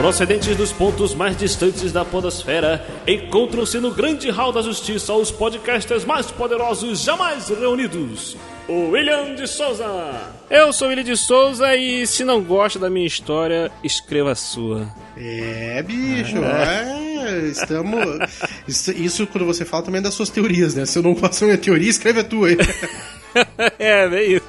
Procedentes 0.00 0.56
dos 0.56 0.72
pontos 0.72 1.14
mais 1.14 1.36
distantes 1.36 1.92
da 1.92 2.06
podosfera, 2.06 2.84
encontram-se 3.06 3.78
no 3.78 3.92
grande 3.92 4.30
hall 4.30 4.50
da 4.50 4.62
justiça 4.62 5.12
os 5.12 5.30
podcasters 5.30 6.06
mais 6.06 6.30
poderosos 6.30 7.02
jamais 7.02 7.50
reunidos. 7.50 8.34
O 8.66 8.92
William 8.92 9.34
de 9.34 9.46
Souza. 9.46 9.86
Eu 10.48 10.72
sou 10.72 10.86
o 10.86 10.90
William 10.90 11.04
de 11.04 11.16
Souza 11.18 11.76
e 11.76 12.06
se 12.06 12.24
não 12.24 12.42
gosta 12.42 12.78
da 12.78 12.88
minha 12.88 13.06
história, 13.06 13.70
escreva 13.84 14.32
a 14.32 14.34
sua. 14.34 14.88
É, 15.18 15.82
bicho, 15.82 16.38
é, 16.38 17.09
estamos... 17.46 18.18
Isso, 18.68 19.26
quando 19.26 19.44
você 19.44 19.64
fala 19.64 19.82
também 19.82 20.02
das 20.02 20.14
suas 20.14 20.30
teorias, 20.30 20.74
né? 20.74 20.86
Se 20.86 20.98
eu 20.98 21.02
não 21.02 21.14
gosto 21.14 21.40
da 21.40 21.46
minha 21.46 21.58
teoria, 21.58 21.88
escreve 21.88 22.20
a 22.20 22.24
tua 22.24 22.48
aí. 22.48 22.56
é, 23.78 24.08
bem 24.08 24.36
isso. 24.36 24.46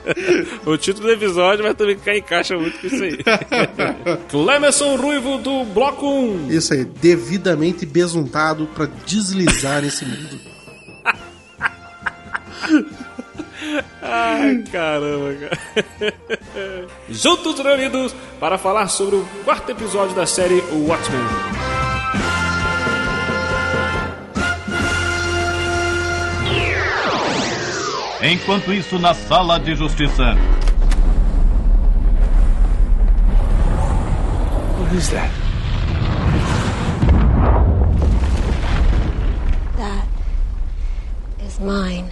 O 0.65 0.77
título 0.77 1.07
do 1.07 1.13
episódio 1.13 1.63
vai 1.63 1.73
também 1.73 1.97
cair 1.97 2.19
em 2.19 2.23
caixa 2.23 2.57
muito 2.57 2.79
com 2.79 2.87
isso 2.87 3.03
aí. 3.03 3.17
Clemerson 4.29 4.95
Ruivo 4.95 5.37
do 5.37 5.63
Bloco 5.65 6.07
1. 6.07 6.51
Isso 6.51 6.73
aí, 6.73 6.85
devidamente 6.85 7.85
besuntado 7.85 8.67
pra 8.67 8.87
deslizar 9.05 9.81
nesse 9.81 10.05
mundo. 10.05 10.39
Ai, 14.01 14.63
caramba, 14.71 15.35
cara. 15.35 16.87
Juntos 17.09 17.59
reunidos 17.59 18.15
para 18.39 18.57
falar 18.57 18.87
sobre 18.87 19.15
o 19.15 19.25
quarto 19.45 19.71
episódio 19.71 20.15
da 20.15 20.25
série 20.25 20.61
Watchmen. 20.71 21.60
Enquanto 28.23 28.71
isso, 28.71 28.99
na 28.99 29.15
sala 29.15 29.59
de 29.59 29.73
justiça. 29.75 30.35
What 34.77 34.95
is 34.95 35.09
that? 35.09 35.31
That 39.77 40.07
is 41.43 41.59
mine. 41.59 42.11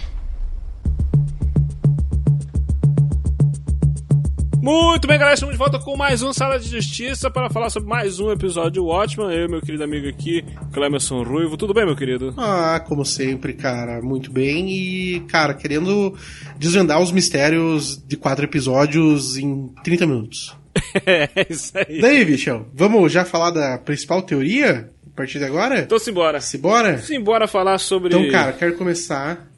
Muito 4.72 5.08
bem, 5.08 5.18
galera, 5.18 5.34
estamos 5.34 5.52
de 5.52 5.58
volta 5.58 5.80
com 5.80 5.96
mais 5.96 6.22
um 6.22 6.32
Sala 6.32 6.56
de 6.56 6.68
Justiça 6.68 7.28
para 7.28 7.50
falar 7.50 7.70
sobre 7.70 7.88
mais 7.88 8.20
um 8.20 8.30
episódio 8.30 8.70
de 8.70 8.78
Watchman. 8.78 9.34
Eu 9.34 9.46
e 9.46 9.48
meu 9.48 9.60
querido 9.60 9.82
amigo 9.82 10.08
aqui, 10.08 10.44
Clemerson 10.72 11.24
Ruivo. 11.24 11.56
Tudo 11.56 11.74
bem, 11.74 11.84
meu 11.84 11.96
querido? 11.96 12.32
Ah, 12.38 12.78
como 12.86 13.04
sempre, 13.04 13.52
cara, 13.52 14.00
muito 14.00 14.30
bem. 14.30 14.70
E, 14.70 15.20
cara, 15.26 15.54
querendo 15.54 16.16
desvendar 16.56 17.02
os 17.02 17.10
mistérios 17.10 18.00
de 18.06 18.16
quatro 18.16 18.44
episódios 18.44 19.36
em 19.36 19.74
30 19.82 20.06
minutos. 20.06 20.56
é, 21.04 21.28
isso 21.50 21.72
aí. 21.76 22.00
Daí, 22.00 22.24
bichão, 22.24 22.66
vamos 22.72 23.10
já 23.10 23.24
falar 23.24 23.50
da 23.50 23.76
principal 23.76 24.22
teoria 24.22 24.88
a 25.04 25.16
partir 25.16 25.40
de 25.40 25.46
agora? 25.46 25.80
Então, 25.80 25.98
simbora. 25.98 26.40
Simbora? 26.40 26.98
Simbora 26.98 27.48
falar 27.48 27.78
sobre. 27.78 28.14
Então, 28.14 28.30
cara, 28.30 28.52
quero 28.52 28.76
começar 28.76 29.49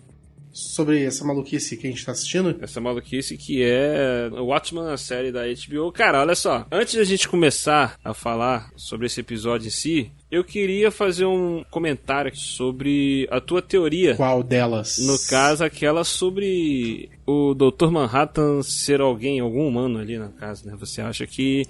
sobre 0.52 1.02
essa 1.04 1.24
maluquice 1.24 1.76
que 1.76 1.86
a 1.86 1.90
gente 1.90 2.04
tá 2.04 2.12
assistindo. 2.12 2.56
Essa 2.60 2.80
maluquice 2.80 3.36
que 3.36 3.62
é 3.62 4.28
o 4.32 4.44
Watchmen, 4.46 4.88
a 4.88 4.96
série 4.96 5.32
da 5.32 5.42
HBO. 5.46 5.90
Cara, 5.92 6.20
olha 6.20 6.34
só. 6.34 6.66
Antes 6.70 6.94
da 6.94 7.04
gente 7.04 7.28
começar 7.28 7.98
a 8.04 8.12
falar 8.12 8.70
sobre 8.76 9.06
esse 9.06 9.20
episódio 9.20 9.68
em 9.68 9.70
si, 9.70 10.10
eu 10.30 10.44
queria 10.44 10.90
fazer 10.90 11.24
um 11.26 11.64
comentário 11.70 12.34
sobre 12.36 13.26
a 13.30 13.40
tua 13.40 13.62
teoria. 13.62 14.14
Qual 14.14 14.42
delas? 14.42 14.98
No 14.98 15.18
caso, 15.28 15.64
aquela 15.64 16.04
sobre 16.04 17.08
o 17.26 17.54
Dr. 17.54 17.90
Manhattan 17.90 18.62
ser 18.62 19.00
alguém, 19.00 19.40
algum 19.40 19.66
humano 19.66 19.98
ali 19.98 20.18
no 20.18 20.30
caso, 20.32 20.66
né? 20.66 20.74
Você 20.78 21.00
acha 21.00 21.26
que 21.26 21.64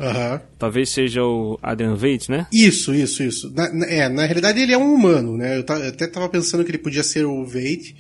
talvez 0.59 0.91
seja 0.91 1.23
o 1.25 1.59
Adrian 1.63 1.95
Veidt, 1.95 2.31
né? 2.31 2.47
Isso, 2.53 2.95
isso, 2.95 3.23
isso. 3.23 3.53
Na, 3.55 3.73
na- 3.73 3.87
é, 3.87 4.09
na 4.09 4.25
realidade 4.25 4.61
ele 4.61 4.73
é 4.73 4.79
um 4.79 4.95
humano, 4.95 5.37
né? 5.37 5.57
Eu, 5.59 5.65
eu 5.79 5.89
até 5.89 6.07
tava 6.07 6.29
pensando 6.29 6.65
que 6.65 6.71
ele 6.71 6.79
podia 6.79 7.03
ser 7.03 7.25
o 7.27 7.45
Veit, 7.45 7.95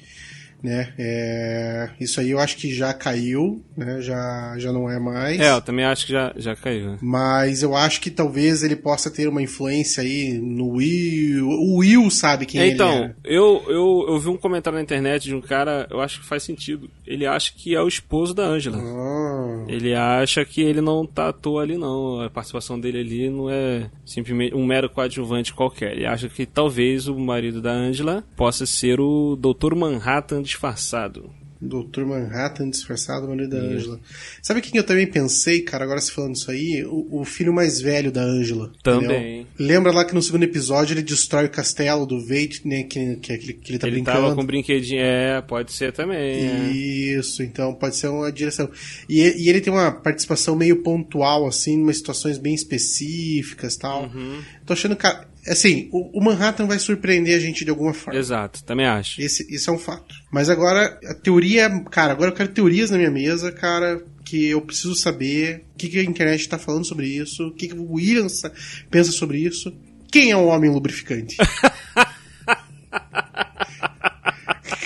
né? 0.62 0.92
É, 0.98 1.90
isso 2.00 2.20
aí 2.20 2.30
eu 2.30 2.38
acho 2.38 2.56
que 2.56 2.72
já 2.72 2.92
caiu, 2.94 3.62
né? 3.76 4.00
Já, 4.00 4.54
já 4.58 4.72
não 4.72 4.88
é 4.90 4.98
mais. 4.98 5.40
É, 5.40 5.50
eu 5.52 5.60
também 5.60 5.84
acho 5.84 6.06
que 6.06 6.12
já, 6.12 6.32
já 6.36 6.54
caiu. 6.54 6.92
né? 6.92 6.98
Mas 7.02 7.62
eu 7.62 7.74
acho 7.76 8.00
que 8.00 8.10
talvez 8.10 8.62
ele 8.62 8.76
possa 8.76 9.10
ter 9.10 9.28
uma 9.28 9.42
influência 9.42 10.02
aí 10.02 10.34
no 10.38 10.70
Will. 10.76 11.48
O 11.48 11.78
Will 11.78 12.10
sabe 12.10 12.46
quem 12.46 12.62
então, 12.70 12.92
ele 12.94 13.14
é. 13.24 13.36
eu, 13.36 13.62
eu, 13.68 14.06
eu 14.08 14.18
vi 14.18 14.28
um 14.28 14.36
comentário 14.36 14.76
na 14.76 14.82
internet 14.82 15.24
de 15.24 15.34
um 15.34 15.40
cara, 15.40 15.86
eu 15.90 16.00
acho 16.00 16.20
que 16.20 16.26
faz 16.26 16.42
sentido. 16.42 16.88
Ele 17.06 17.26
acha 17.26 17.52
que 17.56 17.74
é 17.74 17.80
o 17.80 17.88
esposo 17.88 18.32
da 18.34 18.44
Angela. 18.44 18.78
Ah, 18.78 19.64
Ele 19.68 19.94
acha 19.94 20.44
que 20.44 20.60
ele 20.62 20.80
não 20.80 21.06
tá 21.06 21.28
à 21.28 21.32
toa 21.32 21.62
ali, 21.62 21.76
não. 21.76 22.20
A 22.22 22.30
participação 22.30 22.78
dele 22.78 23.00
ali 23.00 23.30
não 23.30 23.50
é 23.50 23.90
simplesmente 24.04 24.54
um 24.54 24.64
mero 24.64 24.88
coadjuvante 24.88 25.52
qualquer. 25.52 25.92
Ele 25.92 26.06
acha 26.06 26.28
que 26.28 26.46
talvez 26.46 27.08
o 27.08 27.18
marido 27.18 27.60
da 27.60 27.72
Angela 27.72 28.24
possa 28.36 28.66
ser 28.66 29.00
o 29.00 29.36
Dr. 29.36 29.74
Manhattan 29.74 30.42
disfarçado. 30.52 31.30
Dr. 31.62 32.04
Manhattan 32.04 32.70
disfarçado, 32.70 33.28
marido 33.28 33.50
da 33.50 33.58
Angela. 33.58 34.00
Sabe 34.42 34.60
quem 34.60 34.76
eu 34.76 34.82
também 34.82 35.06
pensei, 35.06 35.60
cara, 35.60 35.84
agora 35.84 36.00
se 36.00 36.10
falando 36.10 36.34
isso 36.34 36.50
aí? 36.50 36.84
O, 36.84 37.20
o 37.20 37.24
filho 37.24 37.52
mais 37.52 37.80
velho 37.80 38.10
da 38.10 38.20
Angela. 38.20 38.72
Também. 38.82 39.42
entendeu? 39.42 39.46
Lembra 39.60 39.92
lá 39.92 40.04
que 40.04 40.12
no 40.12 40.20
segundo 40.20 40.42
episódio 40.42 40.94
ele 40.94 41.02
destrói 41.02 41.44
o 41.44 41.50
castelo 41.50 42.04
do 42.04 42.18
Veit, 42.18 42.66
né? 42.66 42.82
Que, 42.82 43.14
que, 43.16 43.38
que, 43.38 43.52
que 43.52 43.70
ele 43.70 43.78
tá 43.78 43.86
ele 43.86 43.96
brincando. 43.96 44.22
tava 44.22 44.34
com 44.34 44.42
um 44.42 44.46
brinquedinho. 44.46 45.02
É, 45.02 45.40
pode 45.40 45.72
ser 45.72 45.92
também. 45.92 46.18
é. 46.18 46.72
Isso, 46.72 47.44
então 47.44 47.72
pode 47.74 47.94
ser 47.94 48.08
uma 48.08 48.32
direção. 48.32 48.68
E, 49.08 49.20
e 49.20 49.48
ele 49.48 49.60
tem 49.60 49.72
uma 49.72 49.92
participação 49.92 50.56
meio 50.56 50.82
pontual, 50.82 51.46
assim, 51.46 51.74
em 51.74 51.82
umas 51.82 51.98
situações 51.98 52.38
bem 52.38 52.54
específicas 52.54 53.76
tal. 53.76 54.04
Uhum. 54.06 54.42
Tô 54.66 54.72
achando 54.72 54.96
que. 54.96 55.06
Assim, 55.48 55.88
o, 55.92 56.18
o 56.18 56.22
Manhattan 56.24 56.66
vai 56.66 56.78
surpreender 56.78 57.36
a 57.36 57.40
gente 57.40 57.64
de 57.64 57.70
alguma 57.70 57.92
forma. 57.92 58.18
Exato, 58.18 58.62
também 58.64 58.86
acho. 58.86 59.20
Esse, 59.20 59.44
isso 59.52 59.70
é 59.70 59.72
um 59.72 59.78
fato. 59.78 60.14
Mas 60.30 60.48
agora, 60.48 60.98
a 61.04 61.14
teoria. 61.14 61.68
Cara, 61.90 62.12
agora 62.12 62.30
eu 62.30 62.34
quero 62.34 62.50
teorias 62.50 62.90
na 62.90 62.96
minha 62.98 63.10
mesa, 63.10 63.50
cara, 63.50 64.02
que 64.24 64.46
eu 64.46 64.60
preciso 64.60 64.94
saber 64.94 65.64
o 65.74 65.78
que, 65.78 65.88
que 65.88 65.98
a 65.98 66.04
internet 66.04 66.48
tá 66.48 66.58
falando 66.58 66.84
sobre 66.84 67.06
isso, 67.08 67.48
o 67.48 67.52
que, 67.52 67.68
que 67.68 67.74
o 67.74 67.92
William 67.94 68.28
sa- 68.28 68.52
pensa 68.90 69.10
sobre 69.10 69.38
isso. 69.38 69.72
Quem 70.10 70.30
é 70.30 70.36
o 70.36 70.46
homem 70.46 70.70
lubrificante? 70.70 71.36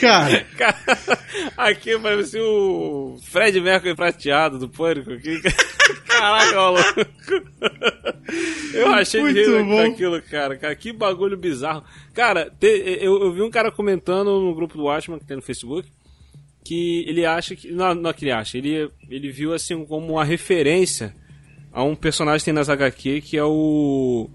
cara, 0.56 0.78
aqui 1.56 1.98
parece 1.98 2.38
o 2.40 3.18
Fred 3.22 3.60
Mercury 3.60 3.94
prateado 3.94 4.58
do 4.58 4.68
Pânico. 4.68 5.12
aqui. 5.12 5.40
Caraca, 6.06 6.54
maluco. 6.56 7.06
Eu 8.74 8.88
achei 8.94 9.20
Muito 9.22 9.64
bom. 9.64 9.76
daquilo, 9.76 10.22
cara. 10.22 10.56
cara. 10.56 10.74
Que 10.74 10.92
bagulho 10.92 11.36
bizarro. 11.36 11.84
Cara, 12.14 12.50
te- 12.50 12.98
eu, 13.00 13.22
eu 13.22 13.32
vi 13.32 13.42
um 13.42 13.50
cara 13.50 13.70
comentando 13.70 14.40
no 14.40 14.54
grupo 14.54 14.76
do 14.76 14.84
Watchman 14.84 15.18
que 15.18 15.24
tem 15.26 15.36
no 15.36 15.42
Facebook 15.42 15.88
que 16.64 17.04
ele 17.06 17.24
acha 17.24 17.54
que. 17.54 17.70
Não, 17.70 17.94
não 17.94 18.12
que 18.12 18.24
ele 18.24 18.32
acha. 18.32 18.58
Ele, 18.58 18.90
ele 19.08 19.30
viu 19.30 19.52
assim 19.52 19.84
como 19.84 20.14
uma 20.14 20.24
referência 20.24 21.14
a 21.72 21.82
um 21.82 21.94
personagem 21.94 22.40
que 22.40 22.44
tem 22.46 22.54
nas 22.54 22.68
HQ 22.68 23.20
que 23.20 23.36
é 23.36 23.44
o. 23.44 24.28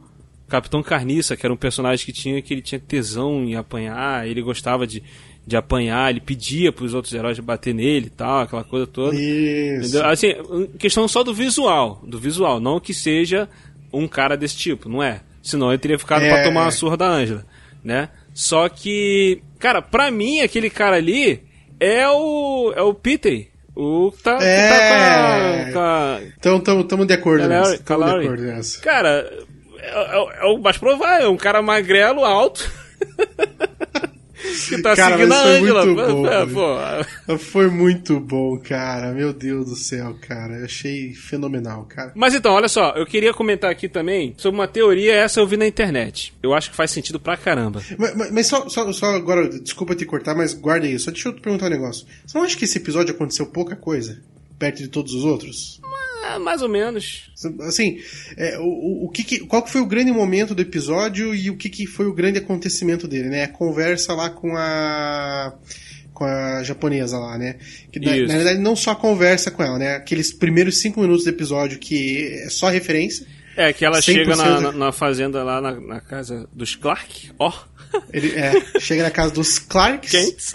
Capitão 0.48 0.84
Carniça, 0.84 1.38
que 1.38 1.46
era 1.46 1.54
um 1.54 1.58
personagem 1.58 2.06
que 2.06 2.12
tinha 2.12 2.42
que 2.42 2.54
ele 2.54 2.62
tinha 2.62 2.78
tesão 2.78 3.42
em 3.46 3.56
apanhar, 3.56 4.28
ele 4.28 4.42
gostava 4.42 4.86
de, 4.86 5.02
de 5.46 5.58
apanhar, 5.58 6.10
ele 6.12 6.20
pedia 6.22 6.72
pros 6.72 6.94
outros 6.94 7.14
heróis 7.14 7.38
bater 7.40 7.74
nele 7.74 8.08
e 8.08 8.10
tal, 8.12 8.42
aquela 8.42 8.64
coisa 8.64 8.86
toda. 8.88 9.16
isso. 9.16 9.90
Entendeu? 9.90 10.06
Assim, 10.10 10.34
questão 10.78 11.08
só 11.08 11.24
do 11.24 11.34
visual, 11.34 12.00
do 12.06 12.20
visual, 12.20 12.60
não 12.60 12.80
que 12.80 12.94
seja 12.94 13.50
um 13.92 14.08
cara 14.08 14.38
desse 14.38 14.56
tipo, 14.56 14.88
não 14.88 15.02
é? 15.02 15.22
Senão 15.42 15.70
ele 15.72 15.80
teria 15.80 15.98
ficado 16.00 16.24
É. 16.24 16.30
pra 16.32 16.44
tomar 16.44 16.62
uma 16.62 16.72
surra 16.72 16.96
da 16.96 17.08
Ângela, 17.08 17.46
né? 17.84 18.10
Só 18.34 18.70
que, 18.70 19.42
cara, 19.60 19.82
pra 19.82 20.10
mim 20.12 20.40
aquele 20.42 20.70
cara 20.70 20.96
ali 20.98 21.42
é 21.80 22.08
o 22.08 22.72
é 22.76 22.82
o 22.84 22.94
Peter, 22.94 23.48
o 23.76 24.12
que 24.16 24.22
tá, 24.24 24.38
que 24.38 24.44
É. 24.44 24.70
tá 24.70 24.78
com 24.78 25.70
a, 25.70 25.74
com 25.74 25.80
a- 25.80 26.20
Então 26.38 26.60
de 27.06 27.14
acordo 27.14 27.48
nessa. 27.48 27.76
Acordo 27.76 28.44
nessa. 28.44 28.80
Cara, 28.82 29.30
é, 29.80 29.90
é- 29.90 30.44
é 30.44 30.46
o 30.46 30.60
mais 30.60 30.78
provável, 30.78 31.26
é 31.26 31.30
um 31.30 31.36
cara 31.38 31.62
magrelo, 31.62 32.24
alto. 32.24 32.70
que 34.70 34.82
tá 34.82 34.96
Cara, 34.96 35.16
seguindo 35.18 35.34
a 35.34 35.42
foi 35.42 35.52
Ângela. 35.58 35.86
muito 35.86 36.02
Pô, 36.02 36.14
bom, 36.14 36.28
é, 36.28 36.46
pô, 37.28 37.38
Foi 37.38 37.70
muito 37.70 38.20
bom, 38.20 38.58
cara. 38.60 39.12
Meu 39.12 39.32
Deus 39.34 39.66
do 39.70 39.76
céu, 39.76 40.16
cara. 40.28 40.54
Eu 40.60 40.66
achei 40.66 41.14
fenomenal, 41.14 41.86
cara. 41.86 42.12
Mas 42.16 42.34
então, 42.36 42.54
olha 42.54 42.68
só, 42.68 42.92
eu 42.96 43.06
queria 43.06 43.34
comentar 43.34 43.72
aqui 43.72 43.88
também 43.90 44.34
sobre 44.38 44.60
uma 44.60 44.68
teoria, 44.68 45.14
essa 45.16 45.40
eu 45.40 45.48
vi 45.48 45.58
na 45.58 45.68
internet. 45.68 46.34
Eu 46.42 46.54
acho 46.54 46.70
que 46.70 46.76
faz 46.76 46.92
sentido 46.92 47.20
pra 47.20 47.38
caramba. 47.38 47.82
Mas, 47.98 48.16
mas- 48.16 48.32
mas 48.32 48.48
só, 48.48 48.68
só, 48.70 48.92
só 48.92 49.08
agora, 49.16 49.48
desculpa 49.50 49.96
te 49.96 50.06
cortar, 50.06 50.36
mas 50.36 50.54
guarda 50.54 50.86
aí. 50.86 50.98
Só 51.00 51.12
deixa 51.12 51.30
eu 51.30 51.34
te 51.34 51.42
perguntar 51.42 51.68
um 51.68 51.70
negócio. 51.70 52.06
Você 52.26 52.38
não 52.38 52.46
acha 52.46 52.58
que 52.58 52.66
esse 52.66 52.78
episódio 52.78 53.14
aconteceu 53.14 53.46
pouca 53.46 53.76
coisa? 53.76 54.20
Perto 54.62 54.78
de 54.78 54.90
todos 54.90 55.16
os 55.16 55.24
outros? 55.24 55.82
É, 56.24 56.38
mais 56.38 56.62
ou 56.62 56.70
menos. 56.70 57.32
Assim, 57.62 58.00
é, 58.38 58.60
o, 58.60 59.06
o 59.06 59.10
que, 59.10 59.24
que 59.24 59.40
qual 59.40 59.64
que 59.64 59.72
foi 59.72 59.82
o 59.82 59.88
grande 59.88 60.12
momento 60.12 60.54
do 60.54 60.62
episódio 60.62 61.34
e 61.34 61.50
o 61.50 61.58
que, 61.58 61.68
que 61.68 61.88
foi 61.88 62.06
o 62.06 62.14
grande 62.14 62.38
acontecimento 62.38 63.08
dele, 63.08 63.30
né? 63.30 63.46
A 63.46 63.48
conversa 63.48 64.14
lá 64.14 64.30
com 64.30 64.56
a 64.56 65.52
com 66.14 66.26
a 66.26 66.62
japonesa 66.62 67.18
lá, 67.18 67.40
né? 67.40 67.56
Que 67.92 68.00
na, 68.00 68.16
na 68.16 68.36
verdade 68.36 68.60
não 68.60 68.76
só 68.76 68.92
a 68.92 68.96
conversa 68.96 69.50
com 69.50 69.64
ela, 69.64 69.80
né? 69.80 69.96
Aqueles 69.96 70.32
primeiros 70.32 70.80
cinco 70.80 71.02
minutos 71.02 71.24
do 71.24 71.32
episódio 71.32 71.80
que 71.80 72.44
é 72.46 72.50
só 72.52 72.70
referência. 72.70 73.26
É, 73.58 73.74
que 73.74 73.84
ela 73.84 73.98
100% 73.98 74.04
chega 74.04 74.36
na, 74.36 74.62
na, 74.62 74.72
na 74.72 74.92
fazenda 74.92 75.44
lá 75.44 75.60
na, 75.60 75.82
na 75.82 76.00
casa 76.00 76.48
dos 76.54 76.76
Clark, 76.76 77.32
ó, 77.40 77.52
Ele 78.14 78.34
é, 78.36 78.80
chega 78.80 79.04
na 79.04 79.12
casa 79.12 79.34
dos 79.34 79.60
Clarks, 79.60 80.12
quentes. 80.12 80.54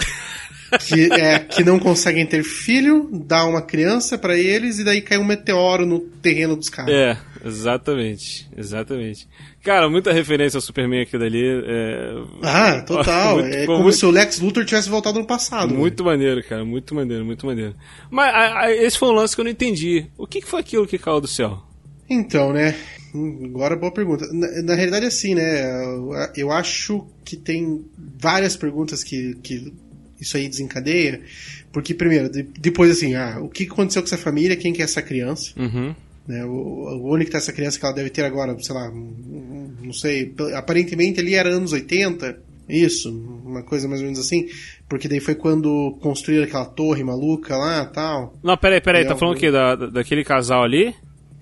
Que, 0.79 1.13
é, 1.13 1.39
que 1.39 1.63
não 1.65 1.79
conseguem 1.79 2.27
ter 2.27 2.43
filho, 2.43 3.09
dá 3.13 3.45
uma 3.45 3.63
criança 3.63 4.17
pra 4.19 4.37
eles 4.37 4.79
e 4.79 4.85
daí 4.85 5.01
cai 5.01 5.19
um 5.19 5.25
meteoro 5.25 5.85
no 5.87 6.01
terreno 6.01 6.57
dos 6.57 6.69
caras. 6.69 6.93
É, 6.93 7.17
exatamente, 7.45 8.49
exatamente. 8.57 9.29
Cara, 9.63 9.89
muita 9.91 10.13
referência 10.13 10.59
ao 10.59 10.61
Superman 10.63 11.03
aqui 11.03 11.19
dali. 11.19 11.43
É... 11.45 12.15
Ah, 12.43 12.81
total. 12.83 13.39
Muito- 13.43 13.57
é 13.57 13.67
como 13.67 13.83
muito- 13.83 13.97
se 13.97 14.07
o 14.07 14.11
Lex 14.11 14.39
Luthor 14.41 14.65
tivesse 14.65 14.89
voltado 14.89 15.19
no 15.19 15.27
passado. 15.27 15.73
né? 15.73 15.79
Muito 15.79 16.05
maneiro, 16.05 16.43
cara. 16.45 16.65
Muito 16.65 16.95
maneiro, 16.95 17.25
muito 17.25 17.45
maneiro. 17.45 17.75
Mas 18.11 18.33
a- 18.35 18.61
a- 18.67 18.73
esse 18.73 18.97
foi 18.99 19.09
um 19.09 19.13
lance 19.13 19.35
que 19.35 19.41
eu 19.41 19.45
não 19.45 19.51
entendi. 19.51 20.07
O 20.17 20.27
que, 20.27 20.41
que 20.41 20.47
foi 20.49 20.61
aquilo 20.61 20.87
que 20.87 20.99
caiu 20.99 21.21
do 21.21 21.27
céu? 21.27 21.63
Então, 22.09 22.53
né? 22.53 22.77
Hum, 23.13 23.51
Agora 23.55 23.75
boa 23.75 23.91
pergunta. 23.93 24.29
Na, 24.33 24.63
na 24.63 24.75
realidade, 24.77 25.07
assim, 25.07 25.35
né? 25.35 25.65
eu- 25.85 26.13
Eu 26.37 26.53
acho 26.53 27.05
que 27.25 27.37
tem 27.37 27.85
várias 28.21 28.57
perguntas 28.57 29.03
que, 29.03 29.35
que 29.43 29.73
isso 30.21 30.37
aí 30.37 30.49
desencadeia. 30.49 31.21
Porque, 31.73 31.93
primeiro, 31.95 32.31
de- 32.31 32.43
depois 32.59 32.91
assim, 32.91 33.15
ah, 33.15 33.39
o 33.41 33.49
que 33.49 33.65
aconteceu 33.65 34.03
com 34.03 34.07
essa 34.07 34.17
família? 34.19 34.57
Quem 34.57 34.73
que 34.73 34.81
é 34.81 34.85
essa 34.85 35.03
criança? 35.03 35.53
Uhum. 35.57 35.95
Né? 36.27 36.45
O, 36.45 36.49
o 36.51 37.15
onde 37.15 37.25
que 37.25 37.31
tá 37.31 37.39
essa 37.39 37.53
criança 37.53 37.79
que 37.79 37.85
ela 37.85 37.95
deve 37.95 38.11
ter 38.11 38.25
agora, 38.25 38.57
sei 38.61 38.75
lá, 38.75 38.91
não 38.91 39.93
sei, 39.93 40.35
aparentemente 40.55 41.21
ali 41.21 41.35
era 41.35 41.51
anos 41.55 41.73
80, 41.73 42.39
isso, 42.69 43.11
uma 43.45 43.63
coisa 43.63 43.87
mais 43.87 44.01
ou 44.01 44.07
menos 44.07 44.19
assim, 44.19 44.49
porque 44.89 45.07
daí 45.07 45.21
foi 45.21 45.37
quando 45.37 45.97
construíram 46.01 46.45
aquela 46.45 46.65
torre 46.65 47.05
maluca 47.05 47.57
lá 47.57 47.85
tal. 47.87 48.35
Não, 48.43 48.57
peraí, 48.57 48.81
peraí. 48.81 49.03
É 49.03 49.07
Tá 49.07 49.15
falando 49.17 49.37
o 49.37 49.39
quê? 49.39 49.51
Da, 49.53 49.77
da- 49.77 49.87
daquele 49.87 50.25
casal 50.25 50.65
ali? 50.65 50.95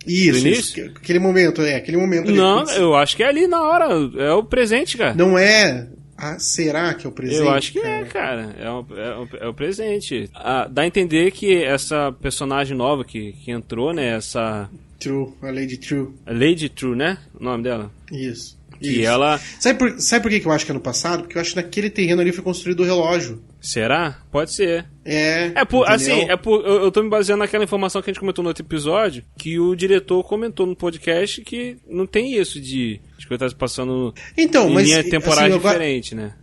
Isso, 0.06 0.46
isso, 0.46 0.80
aquele 0.96 1.18
momento, 1.18 1.62
é, 1.62 1.76
aquele 1.76 1.96
momento 1.96 2.28
ali. 2.28 2.36
Não, 2.36 2.62
eu 2.72 2.94
acho 2.94 3.16
que 3.16 3.22
é 3.22 3.26
ali 3.26 3.46
na 3.46 3.62
hora. 3.62 3.86
É 4.18 4.32
o 4.32 4.44
presente, 4.44 4.98
cara. 4.98 5.14
Não 5.14 5.38
é. 5.38 5.88
Ah, 6.26 6.38
será 6.38 6.94
que 6.94 7.06
é 7.06 7.08
o 7.08 7.12
presente? 7.12 7.40
Eu 7.40 7.50
acho 7.50 7.72
que 7.72 7.78
é, 7.80 8.04
cara. 8.04 8.54
É 8.58 8.70
o, 8.70 8.86
é 8.96 9.16
o- 9.18 9.28
é 9.44 9.48
o 9.48 9.52
presente. 9.54 10.30
Ah, 10.34 10.66
dá 10.70 10.82
a 10.82 10.86
entender 10.86 11.30
que 11.32 11.54
essa 11.62 12.12
personagem 12.12 12.74
nova 12.76 13.04
que, 13.04 13.32
que 13.32 13.50
entrou, 13.50 13.92
né? 13.92 14.16
Essa. 14.16 14.70
True, 14.98 15.34
a 15.42 15.46
Lady 15.50 15.76
True. 15.76 16.08
a 16.24 16.32
Lady 16.32 16.68
True, 16.70 16.96
né? 16.96 17.18
O 17.38 17.44
nome 17.44 17.62
dela. 17.64 17.90
Isso. 18.10 18.58
Que 18.80 18.88
isso. 19.00 19.06
ela. 19.08 19.40
Sabe 19.60 19.78
por, 19.78 20.00
sabe 20.00 20.22
por 20.22 20.30
que 20.40 20.46
eu 20.46 20.52
acho 20.52 20.64
que 20.64 20.70
é 20.70 20.74
no 20.74 20.80
passado? 20.80 21.22
Porque 21.22 21.36
eu 21.36 21.40
acho 21.40 21.50
que 21.50 21.56
naquele 21.56 21.90
terreno 21.90 22.20
ali 22.20 22.32
foi 22.32 22.42
construído 22.44 22.80
o 22.80 22.84
relógio. 22.84 23.42
Será? 23.60 24.18
Pode 24.30 24.52
ser. 24.52 24.84
É. 25.04 25.52
É 25.54 25.64
por, 25.64 25.88
entendeu? 25.90 26.14
assim, 26.16 26.30
é 26.30 26.36
por, 26.36 26.64
eu, 26.66 26.82
eu 26.84 26.90
tô 26.90 27.02
me 27.02 27.08
baseando 27.08 27.40
naquela 27.40 27.64
informação 27.64 28.02
que 28.02 28.10
a 28.10 28.12
gente 28.12 28.20
comentou 28.20 28.42
no 28.42 28.48
outro 28.48 28.64
episódio, 28.64 29.24
que 29.38 29.58
o 29.58 29.74
diretor 29.74 30.22
comentou 30.24 30.66
no 30.66 30.76
podcast 30.76 31.40
que 31.42 31.76
não 31.88 32.06
tem 32.06 32.36
isso 32.38 32.60
de, 32.60 33.00
de 33.18 33.26
coisas 33.26 33.52
tá 33.52 33.58
passando 33.58 34.14
Então, 34.36 34.68
em 34.70 34.74
mas. 34.74 34.86
linha 34.86 35.02
temporal 35.04 35.44
assim, 35.44 35.54
agora- 35.54 35.74
diferente, 35.78 36.14
né? 36.14 36.34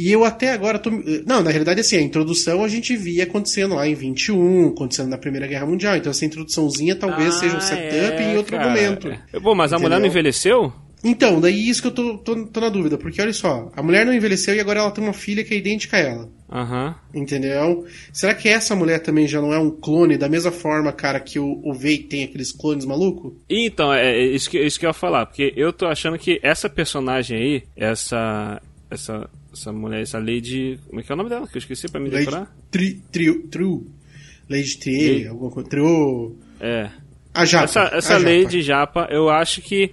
E 0.00 0.12
eu 0.12 0.24
até 0.24 0.52
agora 0.52 0.78
tô. 0.78 0.90
Não, 1.26 1.42
na 1.42 1.50
realidade, 1.50 1.80
assim, 1.80 1.96
a 1.96 2.00
introdução 2.00 2.62
a 2.62 2.68
gente 2.68 2.94
via 2.96 3.24
acontecendo 3.24 3.74
lá 3.74 3.84
em 3.88 3.94
21, 3.96 4.68
acontecendo 4.68 5.08
na 5.08 5.18
Primeira 5.18 5.44
Guerra 5.48 5.66
Mundial. 5.66 5.96
Então 5.96 6.12
essa 6.12 6.24
introdução,zinha 6.24 6.94
talvez 6.94 7.34
seja 7.34 7.54
um 7.54 7.58
Ah, 7.58 7.60
setup 7.60 8.22
é, 8.22 8.32
em 8.32 8.36
outro 8.36 8.56
cara. 8.56 8.68
momento. 8.68 9.12
Bom, 9.42 9.56
mas 9.56 9.72
a 9.72 9.76
mulher 9.76 9.96
não 9.98 10.06
Entendeu? 10.06 10.10
envelheceu? 10.12 10.72
Então, 11.04 11.40
daí 11.40 11.68
isso 11.68 11.80
que 11.80 11.88
eu 11.88 11.92
tô, 11.92 12.18
tô, 12.18 12.46
tô 12.46 12.60
na 12.60 12.68
dúvida, 12.68 12.98
porque 12.98 13.20
olha 13.22 13.32
só, 13.32 13.70
a 13.76 13.82
mulher 13.82 14.04
não 14.04 14.12
envelheceu 14.12 14.54
e 14.54 14.60
agora 14.60 14.80
ela 14.80 14.90
tem 14.90 15.02
uma 15.04 15.12
filha 15.12 15.44
que 15.44 15.54
é 15.54 15.56
idêntica 15.56 15.96
a 15.96 16.00
ela. 16.00 16.28
Aham. 16.50 16.94
Entendeu? 17.14 17.86
Será 18.12 18.34
que 18.34 18.48
essa 18.48 18.74
mulher 18.74 19.00
também 19.00 19.28
já 19.28 19.40
não 19.40 19.52
é 19.52 19.58
um 19.58 19.70
clone 19.70 20.16
da 20.16 20.28
mesma 20.28 20.50
forma, 20.50 20.90
cara, 20.92 21.20
que 21.20 21.38
o, 21.38 21.60
o 21.64 21.72
Vei 21.72 21.98
tem 21.98 22.24
aqueles 22.24 22.50
clones 22.50 22.84
maluco? 22.84 23.36
Então, 23.48 23.92
é, 23.92 24.18
é 24.18 24.26
isso, 24.26 24.50
que, 24.50 24.58
isso 24.58 24.78
que 24.80 24.86
eu 24.86 24.90
ia 24.90 24.94
falar, 24.94 25.26
porque 25.26 25.52
eu 25.56 25.72
tô 25.72 25.86
achando 25.86 26.18
que 26.18 26.40
essa 26.42 26.68
personagem 26.68 27.38
aí, 27.38 27.62
essa. 27.76 28.60
Essa. 28.90 29.28
Essa 29.52 29.72
mulher, 29.72 30.02
essa 30.02 30.18
Lady. 30.18 30.78
Como 30.88 31.00
é 31.00 31.02
que 31.02 31.10
é 31.10 31.14
o 31.14 31.16
nome 31.18 31.30
dela? 31.30 31.46
Que 31.48 31.56
eu 31.56 31.58
esqueci 31.58 31.88
pra 31.88 32.00
me 32.00 32.10
Lady 32.10 32.26
decorar? 32.26 32.54
tri, 32.70 33.00
Trio, 33.10 33.46
True. 33.48 33.80
Lady 34.48 34.78
Lady- 34.86 35.26
alguma 35.26 35.50
coisa. 35.50 35.68
Trio. 35.68 36.36
É. 36.60 36.90
A 37.34 37.44
Japa. 37.44 37.64
Essa, 37.64 37.80
essa 37.94 38.16
a 38.16 38.18
Japa. 38.18 38.30
Lady 38.30 38.62
Japa, 38.62 39.08
eu 39.10 39.28
acho 39.30 39.60
que 39.62 39.90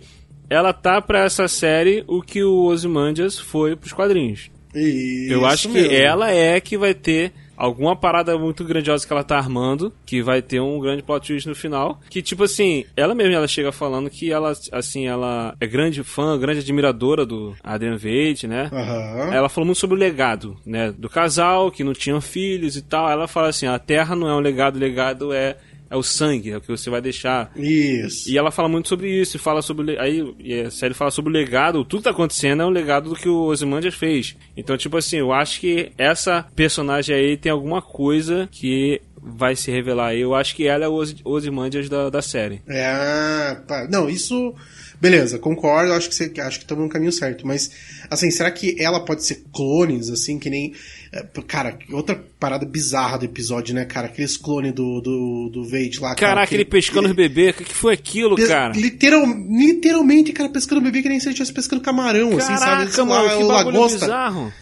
ela 0.50 0.74
tá 0.74 1.02
pra 1.02 1.24
essa 1.24 1.48
série 1.48 2.04
o 2.08 2.22
que 2.22 2.44
o 2.44 2.66
Ozymandias 2.66 3.40
foi 3.40 3.76
pros 3.76 3.94
quadrinhos. 3.94 4.50
Isso 4.74 5.34
eu 5.34 5.46
acho 5.46 5.70
que 5.70 5.82
mesmo. 5.82 5.94
ela 5.94 6.32
é 6.32 6.60
que 6.60 6.78
vai 6.78 6.94
ter 6.94 7.32
alguma 7.56 7.96
parada 7.96 8.38
muito 8.38 8.64
grandiosa 8.64 9.08
que 9.08 9.14
ela 9.14 9.24
tá 9.24 9.38
armando, 9.38 9.94
que 10.06 10.22
vai 10.22 10.42
ter 10.42 10.60
um 10.60 10.80
grande 10.80 11.02
plot 11.02 11.28
twist 11.28 11.48
no 11.48 11.56
final, 11.56 12.02
que 12.10 12.22
tipo 12.22 12.44
assim, 12.44 12.86
ela 12.96 13.16
mesma 13.16 13.36
ela 13.36 13.48
chega 13.48 13.72
falando 13.72 14.10
que 14.10 14.32
ela 14.32 14.54
assim, 14.72 15.08
ela 15.08 15.56
é 15.60 15.66
grande 15.66 16.04
fã, 16.04 16.38
grande 16.38 16.60
admiradora 16.60 17.26
do 17.26 17.56
Adrian 17.64 17.96
Veidt, 17.96 18.48
né? 18.48 18.70
Aham. 18.72 19.34
Ela 19.34 19.50
falou 19.50 19.66
muito 19.66 19.80
sobre 19.80 19.96
o 19.96 20.00
legado, 20.00 20.58
né, 20.66 20.92
do 20.92 21.10
casal, 21.10 21.72
que 21.72 21.84
não 21.84 21.94
tinham 21.94 22.20
filhos 22.20 22.76
e 22.76 22.82
tal. 22.82 23.10
Ela 23.10 23.28
fala 23.28 23.48
assim, 23.48 23.68
a 23.68 23.80
Terra 23.80 24.16
não 24.16 24.28
é 24.28 24.36
um 24.36 24.40
legado, 24.40 24.76
o 24.76 24.80
legado 24.80 25.34
é 25.34 25.56
é 25.90 25.96
o 25.96 26.04
sangue, 26.04 26.52
é 26.52 26.58
o 26.58 26.62
que 26.62 26.68
você 26.70 26.90
vai 26.90 27.02
deixar. 27.02 27.52
Isso. 27.56 28.30
E 28.30 28.38
ela 28.38 28.52
fala 28.52 28.68
muito 28.70 28.88
sobre 28.90 29.10
isso, 29.10 29.38
e 29.38 29.40
fala 29.40 29.62
sobre. 29.62 29.98
Aí 30.00 30.64
a 30.66 30.72
série 30.72 30.94
fala 30.94 31.12
sobre 31.12 31.30
o 31.32 31.34
legado, 31.34 31.84
tudo 31.86 32.00
que 32.00 32.04
tá 32.06 32.10
acontecendo 32.12 32.62
é 32.64 32.66
um 32.66 32.70
legado 32.70 33.10
do 33.10 33.16
que 33.16 33.30
o 33.30 33.44
Ozymandias 33.46 33.94
fez. 33.96 34.36
Então, 34.58 34.78
tipo 34.78 34.98
assim, 34.98 35.18
eu 35.18 35.32
acho 35.32 35.60
que 35.60 35.92
essa 35.98 36.46
personagem 36.56 37.16
aí 37.16 37.38
tem 37.38 37.52
alguma 37.52 37.82
coisa 37.82 38.48
que 38.52 39.02
vai 39.28 39.56
se 39.56 39.72
revelar 39.72 40.08
aí. 40.10 40.22
Eu 40.22 40.36
acho 40.36 40.56
que 40.56 40.68
ela 40.68 40.86
é 40.86 40.88
o 40.88 40.94
Ozy- 40.94 41.18
Ozymandias 41.24 41.90
da, 41.90 42.10
da 42.12 42.22
série. 42.22 42.62
É, 42.68 42.86
ah, 42.86 43.64
tá. 43.68 43.88
Não, 43.92 44.08
isso. 44.10 44.54
Beleza, 45.00 45.38
concordo, 45.38 45.92
acho 45.94 46.08
que 46.10 46.16
você, 46.16 46.32
acho 46.40 46.58
que 46.60 46.64
estamos 46.64 46.84
no 46.84 46.90
caminho 46.90 47.12
certo. 47.12 47.46
Mas, 47.46 47.70
assim, 48.10 48.32
será 48.32 48.50
que 48.50 48.76
ela 48.82 49.04
pode 49.04 49.24
ser 49.26 49.44
clones, 49.54 50.10
assim, 50.10 50.40
que 50.40 50.50
nem. 50.50 50.74
é, 51.12 51.24
Cara, 51.48 51.78
outra 51.92 52.16
parada 52.40 52.66
bizarra 52.66 53.18
do 53.20 53.26
episódio, 53.26 53.76
né, 53.76 53.84
cara? 53.86 54.08
Aqueles 54.08 54.38
clones 54.38 54.74
do, 54.74 55.02
do, 55.02 55.50
do 55.52 55.64
Vade 55.64 56.00
lá. 56.00 56.16
cara, 56.16 56.36
Caraca, 56.36 56.54
ele 56.54 56.66
pescando 56.66 57.08
os 57.10 57.14
bebês, 57.16 57.54
o 57.54 57.58
que, 57.58 57.64
que 57.66 57.74
foi 57.74 57.94
aquilo, 57.94 58.36
Pes- 58.36 58.48
cara? 58.48 58.74
Literal, 58.74 59.26
literalmente, 59.26 60.32
cara, 60.32 60.50
pescando 60.50 60.82
bebê 60.82 61.02
que 61.02 61.10
nem 61.10 61.20
se 61.20 61.26
ele 61.28 61.34
estivesse 61.34 61.54
pescando 61.54 61.82
camarão, 61.82 62.30
assim, 62.38 62.56
sabe? 62.56 62.90
Caraca, 62.90 62.92
Sei 62.92 63.04
lá, 63.04 63.24
mano, 63.24 63.38
que 63.38 63.44
lagosta. 63.44 64.00
bizarro. 64.06 64.54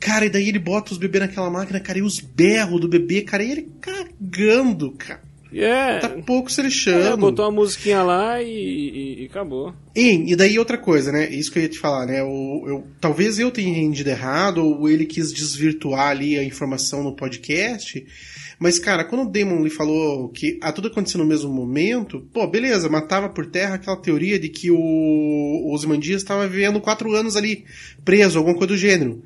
Cara, 0.00 0.26
e 0.26 0.30
daí 0.30 0.48
ele 0.48 0.58
bota 0.58 0.92
os 0.92 0.98
bebês 0.98 1.24
naquela 1.26 1.50
máquina, 1.50 1.80
cara, 1.80 1.98
e 1.98 2.02
os 2.02 2.20
berros 2.20 2.80
do 2.80 2.88
bebê, 2.88 3.22
cara, 3.22 3.42
e 3.42 3.50
ele 3.50 3.68
cagando, 3.80 4.92
cara. 4.92 5.25
É, 5.52 5.98
Tá 6.00 6.08
pouco 6.26 6.50
se 6.50 6.60
é, 6.60 6.64
lixando. 6.64 7.16
botou 7.16 7.44
uma 7.44 7.52
musiquinha 7.52 8.02
lá 8.02 8.42
e, 8.42 8.46
e- 8.48 9.22
e 9.22 9.26
acabou. 9.26 9.72
E, 9.94 10.32
e 10.32 10.36
daí 10.36 10.58
outra 10.58 10.76
coisa, 10.76 11.12
né? 11.12 11.28
Isso 11.30 11.50
que 11.52 11.58
eu 11.58 11.62
ia 11.62 11.68
te 11.68 11.78
falar, 11.78 12.04
né? 12.06 12.22
O, 12.22 12.64
eu, 12.66 12.84
talvez 13.00 13.38
eu 13.38 13.50
tenha 13.50 13.68
entendido 13.70 14.10
errado, 14.10 14.58
ou 14.64 14.88
ele 14.88 15.06
quis 15.06 15.32
desvirtuar 15.32 16.08
ali 16.08 16.36
a 16.38 16.44
informação 16.44 17.02
no 17.02 17.14
podcast. 17.14 18.04
Mas, 18.58 18.78
cara, 18.78 19.04
quando 19.04 19.28
o 19.28 19.30
Damon 19.30 19.62
lhe 19.62 19.68
falou 19.70 20.30
que 20.30 20.58
a 20.62 20.72
tudo 20.72 20.88
aconteceu 20.88 21.18
no 21.18 21.26
mesmo 21.26 21.52
momento, 21.52 22.26
pô, 22.32 22.46
beleza, 22.46 22.88
matava 22.88 23.28
por 23.28 23.46
terra 23.46 23.74
aquela 23.74 23.96
teoria 23.98 24.38
de 24.38 24.48
que 24.48 24.70
o, 24.70 24.78
o 24.78 25.72
Ozymandias 25.74 26.22
estava 26.22 26.48
vivendo 26.48 26.80
quatro 26.80 27.12
anos 27.14 27.36
ali, 27.36 27.64
preso, 28.04 28.38
alguma 28.38 28.56
coisa 28.56 28.68
do 28.74 28.78
gênero. 28.78 29.22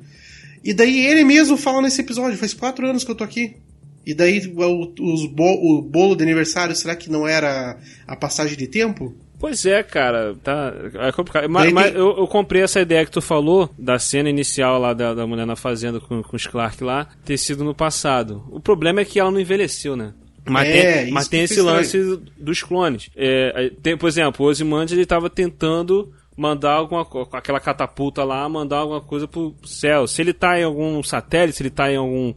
E 0.63 0.73
daí 0.73 1.05
ele 1.07 1.23
mesmo 1.23 1.55
fala 1.57 1.81
nesse 1.81 2.01
episódio, 2.01 2.37
faz 2.37 2.53
quatro 2.53 2.85
anos 2.85 3.03
que 3.03 3.11
eu 3.11 3.15
tô 3.15 3.23
aqui. 3.23 3.55
E 4.05 4.13
daí 4.13 4.39
o, 4.55 4.93
os 4.99 5.25
bo- 5.27 5.59
o 5.77 5.81
bolo 5.81 6.15
de 6.15 6.23
aniversário, 6.23 6.75
será 6.75 6.95
que 6.95 7.09
não 7.09 7.27
era 7.27 7.77
a 8.07 8.15
passagem 8.15 8.57
de 8.57 8.67
tempo? 8.67 9.13
Pois 9.39 9.65
é, 9.65 9.81
cara, 9.81 10.35
tá. 10.43 10.71
É 11.07 11.11
complicado. 11.11 11.49
Mas, 11.49 11.71
mas 11.73 11.95
eu, 11.95 12.15
eu 12.17 12.27
comprei 12.27 12.61
essa 12.61 12.79
ideia 12.79 13.03
que 13.03 13.11
tu 13.11 13.21
falou, 13.21 13.69
da 13.77 13.97
cena 13.97 14.29
inicial 14.29 14.79
lá 14.79 14.93
da, 14.93 15.13
da 15.15 15.25
mulher 15.25 15.47
na 15.47 15.55
fazenda 15.55 15.99
com, 15.99 16.21
com 16.21 16.35
os 16.35 16.45
Clark 16.45 16.83
lá, 16.83 17.07
ter 17.25 17.37
sido 17.37 17.63
no 17.63 17.73
passado. 17.73 18.43
O 18.51 18.59
problema 18.59 19.01
é 19.01 19.05
que 19.05 19.19
ela 19.19 19.31
não 19.31 19.39
envelheceu, 19.39 19.95
né? 19.95 20.13
Mas 20.47 20.67
É, 20.69 21.03
tem, 21.03 21.11
mas 21.11 21.27
tem 21.27 21.41
esse 21.43 21.53
estranho. 21.55 21.75
lance 21.77 22.19
dos 22.37 22.61
clones. 22.63 23.09
É, 23.15 23.71
tem, 23.81 23.97
por 23.97 24.07
exemplo, 24.07 24.45
o 24.45 24.49
Ozymandias 24.49 24.97
ele 24.97 25.05
tava 25.07 25.29
tentando 25.29 26.11
mandar 26.37 26.73
alguma 26.73 27.03
com 27.05 27.27
aquela 27.33 27.59
catapulta 27.59 28.23
lá, 28.23 28.47
mandar 28.49 28.77
alguma 28.77 29.01
coisa 29.01 29.27
pro 29.27 29.53
céu. 29.63 30.07
Se 30.07 30.21
ele 30.21 30.33
tá 30.33 30.59
em 30.59 30.63
algum 30.63 31.01
satélite, 31.03 31.57
se 31.57 31.63
ele 31.63 31.69
tá 31.69 31.91
em 31.91 31.97
algum 31.97 32.33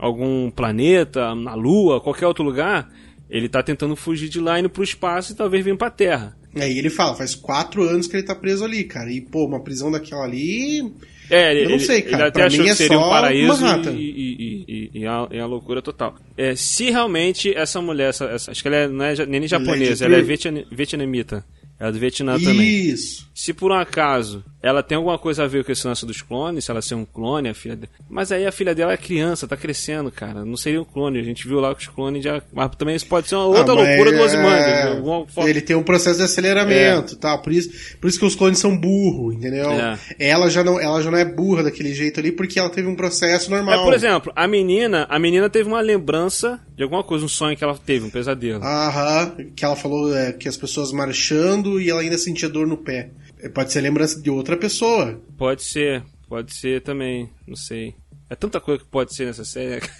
algum 0.00 0.50
planeta, 0.50 1.34
na 1.34 1.54
lua, 1.54 2.00
qualquer 2.00 2.26
outro 2.26 2.42
lugar, 2.44 2.88
ele 3.28 3.48
tá 3.48 3.62
tentando 3.62 3.94
fugir 3.94 4.28
de 4.28 4.40
lá 4.40 4.58
indo 4.58 4.70
pro 4.70 4.82
espaço 4.82 5.32
e 5.32 5.36
talvez 5.36 5.64
vir 5.64 5.76
pra 5.76 5.90
Terra. 5.90 6.36
Aí 6.56 6.76
ele 6.78 6.90
fala, 6.90 7.14
faz 7.14 7.34
quatro 7.34 7.84
anos 7.84 8.08
que 8.08 8.16
ele 8.16 8.24
tá 8.24 8.34
preso 8.34 8.64
ali, 8.64 8.82
cara. 8.84 9.12
E, 9.12 9.20
pô, 9.20 9.46
uma 9.46 9.62
prisão 9.62 9.90
daquela 9.90 10.24
ali. 10.24 10.82
É, 11.30 11.52
ele, 11.52 11.60
Eu 11.60 11.68
não 11.68 11.76
ele- 11.76 11.84
sei, 11.84 12.02
cara. 12.02 12.14
ele 12.16 12.22
até 12.24 12.30
Pra 12.40 12.46
achou 12.46 12.58
mim 12.58 12.64
que 12.64 12.70
é 12.70 12.74
seria 12.74 12.98
um 12.98 13.02
só 13.02 13.08
paraíso 13.10 13.64
e, 13.92 14.00
e- 14.00 14.64
e- 14.66 14.90
e 14.94 14.98
E 15.02 15.06
a, 15.06 15.28
e 15.30 15.38
a 15.38 15.46
loucura 15.46 15.80
total. 15.80 16.16
É, 16.36 16.56
se 16.56 16.90
realmente 16.90 17.54
essa 17.56 17.80
mulher, 17.80 18.08
essa, 18.08 18.24
essa- 18.24 18.50
acho 18.50 18.60
que 18.62 18.66
ela 18.66 18.76
é, 18.78 18.88
não 18.88 19.04
é 19.04 19.14
nem 19.26 19.46
japonesa, 19.46 20.04
ela 20.06 20.16
é 20.16 20.22
vietnam- 20.22 20.64
vietnamita. 20.72 21.44
Ela 21.78 21.88
é 21.88 21.92
do 21.92 21.98
Vietnã 21.98 22.38
também. 22.38 22.68
Isso. 22.90 23.26
Se 23.34 23.54
por 23.54 23.70
um 23.72 23.74
acaso 23.74 24.44
ela 24.62 24.82
tem 24.82 24.96
alguma 24.96 25.18
coisa 25.18 25.44
a 25.44 25.46
ver 25.46 25.64
com 25.64 25.72
esse 25.72 25.86
lance 25.86 26.04
dos 26.04 26.20
clones, 26.22 26.64
se 26.64 26.70
ela 26.70 26.82
ser 26.82 26.94
um 26.94 27.04
clone, 27.04 27.48
a 27.48 27.54
filha 27.54 27.76
dela. 27.76 27.92
Mas 28.08 28.30
aí 28.30 28.46
a 28.46 28.52
filha 28.52 28.74
dela 28.74 28.92
é 28.92 28.96
criança, 28.96 29.48
tá 29.48 29.56
crescendo, 29.56 30.10
cara. 30.10 30.44
Não 30.44 30.56
seria 30.56 30.80
um 30.80 30.84
clone. 30.84 31.18
A 31.18 31.22
gente 31.22 31.48
viu 31.48 31.60
lá 31.60 31.74
que 31.74 31.80
os 31.82 31.88
clones 31.88 32.22
já. 32.22 32.42
Mas 32.52 32.70
também 32.76 32.94
isso 32.94 33.06
pode 33.06 33.28
ser 33.28 33.36
uma 33.36 33.46
outra 33.46 33.72
Ah, 33.72 33.74
loucura 33.74 34.12
do 34.12 34.18
é, 34.18 34.22
Ozymandias. 34.22 34.82
de 34.82 34.96
alguma 34.98 35.26
forma. 35.26 35.48
Ele 35.50 35.60
tem 35.60 35.76
um 35.76 35.82
processo 35.82 36.18
de 36.18 36.24
aceleramento, 36.24 37.16
tal. 37.16 37.40
Por 37.42 37.52
isso, 37.52 37.96
por 38.00 38.08
isso 38.08 38.18
que 38.18 38.24
os 38.26 38.34
clones 38.36 38.58
são 38.58 38.76
burro, 38.76 39.32
entendeu? 39.32 39.70
É. 39.70 39.98
Ela 40.18 40.50
já 40.50 40.62
não, 40.62 40.78
ela 40.78 41.02
já 41.02 41.10
não 41.10 41.18
é 41.18 41.24
burra 41.24 41.62
daquele 41.62 41.94
jeito 41.94 42.20
ali 42.20 42.30
porque 42.32 42.58
ela 42.58 42.68
teve 42.70 42.86
um 42.88 42.94
processo 42.94 43.50
normal. 43.50 43.80
É, 43.80 43.84
por 43.84 43.94
exemplo, 43.94 44.32
a 44.36 44.46
menina, 44.46 45.06
a 45.08 45.18
menina 45.18 45.48
teve 45.48 45.68
uma 45.68 45.80
lembrança 45.80 46.60
de 46.76 46.82
alguma 46.82 47.02
coisa, 47.02 47.24
um 47.24 47.28
sonho 47.28 47.56
que 47.56 47.64
ela 47.64 47.76
teve, 47.76 48.04
um 48.06 48.10
pesadelo. 48.10 48.62
Aham, 48.64 49.36
que 49.56 49.64
ela 49.64 49.76
falou 49.76 50.14
é, 50.16 50.32
que 50.32 50.48
as 50.48 50.56
pessoas 50.56 50.92
marchando 50.92 51.80
e 51.80 51.90
ela 51.90 52.00
ainda 52.00 52.18
sentia 52.18 52.48
dor 52.48 52.66
no 52.66 52.76
pé. 52.76 53.10
É, 53.42 53.48
Pode 53.48 53.72
ser 53.72 53.80
lembrança 53.80 54.20
de 54.20 54.30
outra 54.30 54.56
pessoa. 54.56 55.20
Pode 55.36 55.62
ser, 55.62 56.02
pode 56.28 56.54
ser 56.54 56.82
também, 56.82 57.30
não 57.46 57.56
sei. 57.56 57.94
É 58.30 58.36
tanta 58.36 58.60
coisa 58.60 58.84
que 58.84 58.88
pode 58.88 59.12
ser 59.12 59.26
nessa 59.26 59.44
série. 59.44 59.84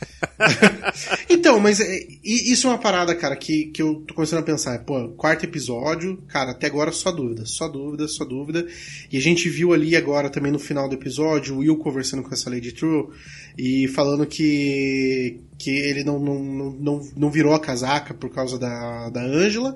Então, 1.28 1.60
mas 1.60 1.80
é, 1.80 1.86
isso 2.24 2.66
é 2.66 2.70
uma 2.70 2.78
parada, 2.78 3.14
cara, 3.14 3.36
que, 3.36 3.66
que 3.66 3.80
eu 3.82 4.04
tô 4.06 4.14
começando 4.14 4.40
a 4.40 4.44
pensar. 4.44 4.78
Pô, 4.84 5.08
quarto 5.10 5.44
episódio, 5.44 6.16
cara, 6.28 6.50
até 6.50 6.66
agora 6.66 6.92
só 6.92 7.10
dúvida, 7.10 7.44
só 7.46 7.68
dúvida, 7.68 8.06
só 8.08 8.24
dúvida. 8.24 8.66
E 9.10 9.16
a 9.16 9.20
gente 9.20 9.48
viu 9.48 9.72
ali 9.72 9.94
agora 9.96 10.30
também 10.30 10.50
no 10.52 10.58
final 10.58 10.88
do 10.88 10.94
episódio 10.94 11.54
o 11.54 11.58
Will 11.58 11.76
conversando 11.76 12.22
com 12.22 12.32
essa 12.32 12.50
Lady 12.50 12.72
True 12.72 13.08
e 13.56 13.88
falando 13.88 14.26
que, 14.26 15.40
que 15.60 15.68
ele 15.68 16.02
não, 16.02 16.18
não, 16.18 16.40
não, 16.40 17.10
não, 17.14 17.30
virou 17.30 17.52
a 17.52 17.60
casaca 17.60 18.14
por 18.14 18.30
causa 18.30 18.58
da, 18.58 19.10
da 19.10 19.22
Angela 19.22 19.74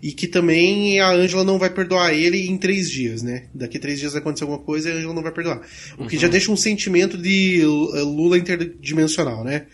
e 0.00 0.12
que 0.12 0.28
também 0.28 1.00
a 1.00 1.10
Angela 1.10 1.42
não 1.42 1.58
vai 1.58 1.68
perdoar 1.70 2.14
ele 2.14 2.46
em 2.46 2.56
três 2.56 2.88
dias, 2.88 3.20
né? 3.20 3.46
Daqui 3.52 3.76
a 3.76 3.80
três 3.80 3.98
dias 3.98 4.12
vai 4.12 4.22
acontecer 4.22 4.44
alguma 4.44 4.62
coisa 4.62 4.88
e 4.88 4.92
a 4.92 4.94
Angela 4.94 5.12
não 5.12 5.24
vai 5.24 5.32
perdoar. 5.32 5.60
O 5.98 6.06
que 6.06 6.16
já 6.16 6.28
deixa 6.28 6.52
um 6.52 6.56
sentimento 6.56 7.18
de 7.18 7.62
Lula 7.64 8.38
interdimensional, 8.38 9.42
né? 9.42 9.66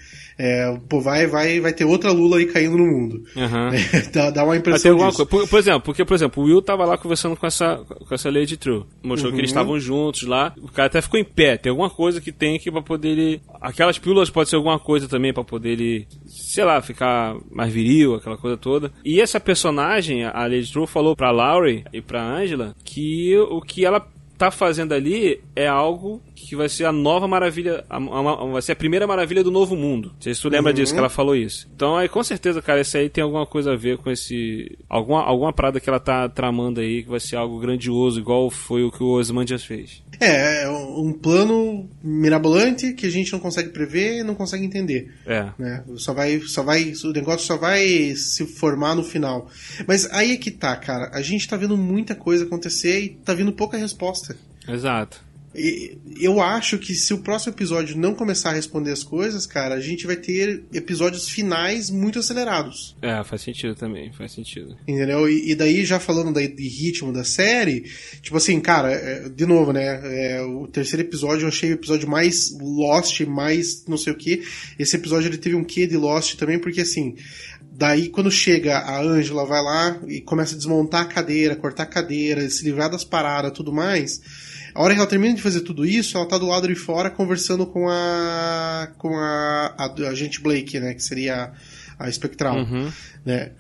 É, 0.42 0.74
pô, 0.88 1.02
vai, 1.02 1.26
vai, 1.26 1.60
vai 1.60 1.70
ter 1.72 1.84
outra 1.84 2.10
Lula 2.12 2.38
aí 2.38 2.46
caindo 2.46 2.78
no 2.78 2.86
mundo. 2.86 3.22
Aham. 3.36 3.70
dá, 4.10 4.30
dá 4.30 4.42
uma 4.44 4.56
impressão 4.56 4.96
disso. 4.96 5.26
Por, 5.26 5.46
por 5.46 5.58
exemplo, 5.58 5.82
porque, 5.82 6.02
por 6.02 6.14
exemplo, 6.14 6.42
o 6.42 6.46
Will 6.46 6.62
tava 6.62 6.86
lá 6.86 6.96
conversando 6.96 7.36
com 7.36 7.46
essa, 7.46 7.76
com 8.08 8.14
essa 8.14 8.30
Lady 8.30 8.56
True. 8.56 8.84
Mostrou 9.02 9.30
que 9.30 9.34
Uhum. 9.36 9.40
eles 9.40 9.50
estavam 9.50 9.78
juntos 9.78 10.22
lá. 10.22 10.54
O 10.62 10.68
cara 10.68 10.86
até 10.86 11.02
ficou 11.02 11.20
em 11.20 11.24
pé. 11.24 11.58
Tem 11.58 11.68
alguma 11.68 11.90
coisa 11.90 12.22
que 12.22 12.32
tem 12.32 12.56
aqui 12.56 12.70
pra 12.70 12.80
poder 12.80 13.08
ele. 13.10 13.42
Aquelas 13.60 13.98
pílulas 13.98 14.30
pode 14.30 14.48
ser 14.48 14.56
alguma 14.56 14.78
coisa 14.78 15.06
também 15.06 15.34
pra 15.34 15.44
poder 15.44 15.72
ele, 15.72 16.06
sei 16.26 16.64
lá, 16.64 16.80
ficar 16.80 17.36
mais 17.50 17.70
viril, 17.70 18.14
aquela 18.14 18.38
coisa 18.38 18.56
toda. 18.56 18.90
E 19.04 19.20
essa 19.20 19.38
personagem, 19.38 20.24
a 20.24 20.46
Lady 20.46 20.72
True, 20.72 20.86
falou 20.86 21.14
pra 21.14 21.30
Laurie 21.30 21.84
e 21.92 22.00
pra 22.00 22.22
Angela 22.24 22.74
que 22.82 23.36
o 23.36 23.60
que 23.60 23.84
ela 23.84 24.06
tá 24.38 24.50
fazendo 24.50 24.94
ali 24.94 25.38
é 25.54 25.66
algo 25.66 26.22
que 26.46 26.56
vai 26.56 26.68
ser 26.68 26.84
a 26.84 26.92
nova 26.92 27.26
maravilha, 27.28 27.84
a- 27.88 27.96
a- 27.96 28.46
vai 28.46 28.62
ser 28.62 28.72
a 28.72 28.76
primeira 28.76 29.06
maravilha 29.06 29.42
do 29.44 29.50
novo 29.50 29.76
mundo. 29.76 30.10
Não 30.14 30.20
sei 30.20 30.34
se 30.34 30.40
tu 30.42 30.48
lembra 30.48 30.72
disso, 30.72 30.92
que 30.92 30.98
ela 30.98 31.08
falou 31.08 31.36
isso. 31.36 31.68
Então 31.74 31.96
aí 31.96 32.08
com 32.08 32.22
certeza, 32.22 32.60
cara, 32.62 32.80
esse 32.80 32.96
aí 32.98 33.08
tem 33.08 33.22
alguma 33.22 33.46
coisa 33.46 33.72
a 33.72 33.76
ver 33.76 33.98
com 33.98 34.10
esse. 34.10 34.76
Alguma, 34.88 35.22
alguma 35.22 35.52
parada 35.52 35.80
que 35.80 35.88
ela 35.88 36.00
tá 36.00 36.28
tramando 36.28 36.80
aí, 36.80 37.02
que 37.02 37.08
vai 37.10 37.20
ser 37.20 37.36
algo 37.36 37.58
grandioso, 37.58 38.18
igual 38.20 38.50
foi 38.50 38.82
o 38.82 38.90
que 38.90 39.02
o 39.02 39.08
Ozymandias 39.08 39.64
fez. 39.64 40.02
É, 40.20 40.64
é 40.64 40.68
um 40.70 41.12
plano 41.12 41.88
mirabolante 42.02 42.92
que 42.92 43.06
a 43.06 43.10
gente 43.10 43.32
não 43.32 43.38
consegue 43.40 43.70
prever 43.70 44.18
e 44.18 44.22
não 44.22 44.34
consegue 44.34 44.64
entender. 44.64 45.14
É. 45.26 45.48
né? 45.58 45.82
Só 45.96 46.12
vai, 46.12 46.40
só 46.40 46.62
vai, 46.62 46.92
o 47.04 47.12
negócio 47.12 47.46
só 47.46 47.56
vai 47.56 48.14
se 48.14 48.46
formar 48.46 48.94
no 48.94 49.02
final. 49.02 49.48
Mas 49.86 50.10
aí 50.12 50.32
é 50.32 50.36
que 50.36 50.50
tá, 50.50 50.76
cara. 50.76 51.10
A 51.14 51.22
gente 51.22 51.48
tá 51.48 51.56
vendo 51.56 51.76
muita 51.76 52.14
coisa 52.14 52.44
acontecer 52.44 53.00
e 53.00 53.08
tá 53.10 53.32
vindo 53.32 53.52
pouca 53.52 53.78
resposta. 53.78 54.36
Exato. 54.68 55.22
Eu 56.20 56.40
acho 56.40 56.78
que 56.78 56.94
se 56.94 57.12
o 57.12 57.18
próximo 57.18 57.52
episódio 57.52 57.96
não 57.96 58.14
começar 58.14 58.50
a 58.50 58.54
responder 58.54 58.92
as 58.92 59.02
coisas, 59.02 59.46
cara, 59.46 59.74
a 59.74 59.80
gente 59.80 60.06
vai 60.06 60.16
ter 60.16 60.64
episódios 60.72 61.28
finais 61.28 61.90
muito 61.90 62.18
acelerados. 62.20 62.96
É, 63.02 63.22
faz 63.24 63.42
sentido 63.42 63.74
também, 63.74 64.12
faz 64.12 64.32
sentido. 64.32 64.76
Entendeu? 64.86 65.28
E, 65.28 65.50
e 65.50 65.54
daí, 65.54 65.84
já 65.84 65.98
falando 65.98 66.32
daí 66.32 66.48
de 66.48 66.68
ritmo 66.68 67.12
da 67.12 67.24
série, 67.24 67.84
tipo 68.22 68.36
assim, 68.36 68.60
cara, 68.60 68.92
é, 68.92 69.28
de 69.28 69.44
novo, 69.44 69.72
né? 69.72 70.00
é, 70.04 70.42
o 70.42 70.66
terceiro 70.66 71.02
episódio 71.02 71.44
eu 71.44 71.48
achei 71.48 71.70
o 71.70 71.74
episódio 71.74 72.08
mais 72.08 72.56
Lost, 72.60 73.20
mais 73.22 73.84
não 73.86 73.96
sei 73.96 74.12
o 74.12 74.16
que. 74.16 74.42
Esse 74.78 74.96
episódio 74.96 75.28
ele 75.28 75.38
teve 75.38 75.56
um 75.56 75.64
quê 75.64 75.86
de 75.86 75.96
Lost 75.96 76.36
também, 76.36 76.58
porque 76.58 76.80
assim. 76.80 77.16
Daí, 77.72 78.10
quando 78.10 78.30
chega 78.30 78.76
a 78.76 79.00
Angela, 79.00 79.46
vai 79.46 79.62
lá 79.62 79.98
e 80.06 80.20
começa 80.20 80.54
a 80.54 80.58
desmontar 80.58 81.02
a 81.02 81.06
cadeira, 81.06 81.56
cortar 81.56 81.84
a 81.84 81.86
cadeira, 81.86 82.48
se 82.50 82.62
livrar 82.62 82.90
das 82.90 83.04
paradas 83.04 83.52
tudo 83.52 83.72
mais. 83.72 84.20
A 84.74 84.82
hora 84.82 84.94
que 84.94 85.00
ela 85.00 85.08
termina 85.08 85.34
de 85.34 85.42
fazer 85.42 85.60
tudo 85.60 85.84
isso, 85.84 86.16
ela 86.16 86.26
tá 86.26 86.38
do 86.38 86.46
lado 86.46 86.68
de 86.68 86.74
fora 86.74 87.10
conversando 87.10 87.66
com 87.66 87.88
a. 87.88 88.88
com 88.98 89.16
a. 89.16 89.74
a, 89.76 89.84
a 89.84 90.08
agente 90.10 90.40
Blake, 90.40 90.78
né? 90.78 90.94
Que 90.94 91.02
seria 91.02 91.52
a, 91.98 92.06
a 92.06 92.08
espectral. 92.08 92.66
Né? 93.24 93.50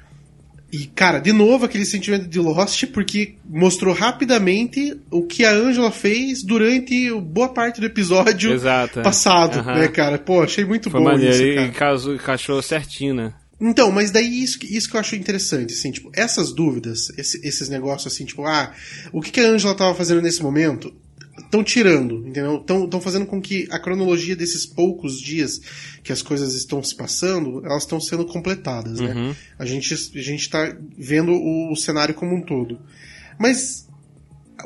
E, 0.72 0.86
cara, 0.86 1.18
de 1.18 1.32
novo 1.32 1.64
aquele 1.64 1.84
sentimento 1.84 2.28
de 2.28 2.38
Lost, 2.38 2.86
porque 2.86 3.34
mostrou 3.44 3.92
rapidamente 3.92 4.96
o 5.10 5.26
que 5.26 5.44
a 5.44 5.50
Angela 5.52 5.90
fez 5.90 6.44
durante 6.44 7.12
boa 7.14 7.48
parte 7.48 7.80
do 7.80 7.86
episódio 7.86 8.52
Exato, 8.52 9.00
é. 9.00 9.02
passado, 9.02 9.58
Aham. 9.58 9.74
né, 9.80 9.88
cara? 9.88 10.16
Pô, 10.16 10.42
achei 10.42 10.64
muito 10.64 10.88
Foi 10.88 11.00
bom 11.00 11.06
maneiro, 11.06 11.34
isso, 11.34 11.42
e 11.42 11.54
cara. 11.56 11.68
casou, 11.70 12.14
encaixou 12.14 12.62
certinho, 12.62 13.14
né? 13.14 13.32
Então, 13.60 13.90
mas 13.92 14.10
daí 14.10 14.42
isso, 14.42 14.58
que- 14.58 14.66
isso 14.74 14.88
que 14.88 14.96
eu 14.96 15.00
acho 15.00 15.14
interessante, 15.16 15.74
assim, 15.74 15.90
tipo, 15.90 16.10
essas 16.14 16.52
dúvidas, 16.52 17.10
esse- 17.18 17.40
esses 17.46 17.68
negócios 17.68 18.12
assim, 18.12 18.24
tipo, 18.24 18.44
ah, 18.46 18.72
o 19.12 19.20
que, 19.20 19.30
que 19.30 19.40
a 19.40 19.48
Angela 19.48 19.74
tava 19.74 19.94
fazendo 19.94 20.22
nesse 20.22 20.42
momento? 20.42 20.92
Estão 21.38 21.62
tirando, 21.64 22.26
entendeu? 22.26 22.56
Estão 22.84 23.00
fazendo 23.00 23.26
com 23.26 23.40
que 23.40 23.66
a 23.70 23.78
cronologia 23.78 24.36
desses 24.36 24.64
poucos 24.66 25.20
dias 25.20 25.60
que 26.02 26.12
as 26.12 26.22
coisas 26.22 26.54
estão 26.54 26.82
se 26.82 26.94
passando, 26.94 27.64
elas 27.64 27.82
estão 27.82 28.00
sendo 28.00 28.24
completadas, 28.26 29.00
né? 29.00 29.12
A 29.58 29.64
gente, 29.66 29.92
a 29.94 30.22
gente 30.22 30.48
tá 30.48 30.74
vendo 30.96 31.32
o, 31.32 31.72
o 31.72 31.76
cenário 31.76 32.14
como 32.14 32.34
um 32.34 32.42
todo. 32.42 32.78
Mas 33.38 33.86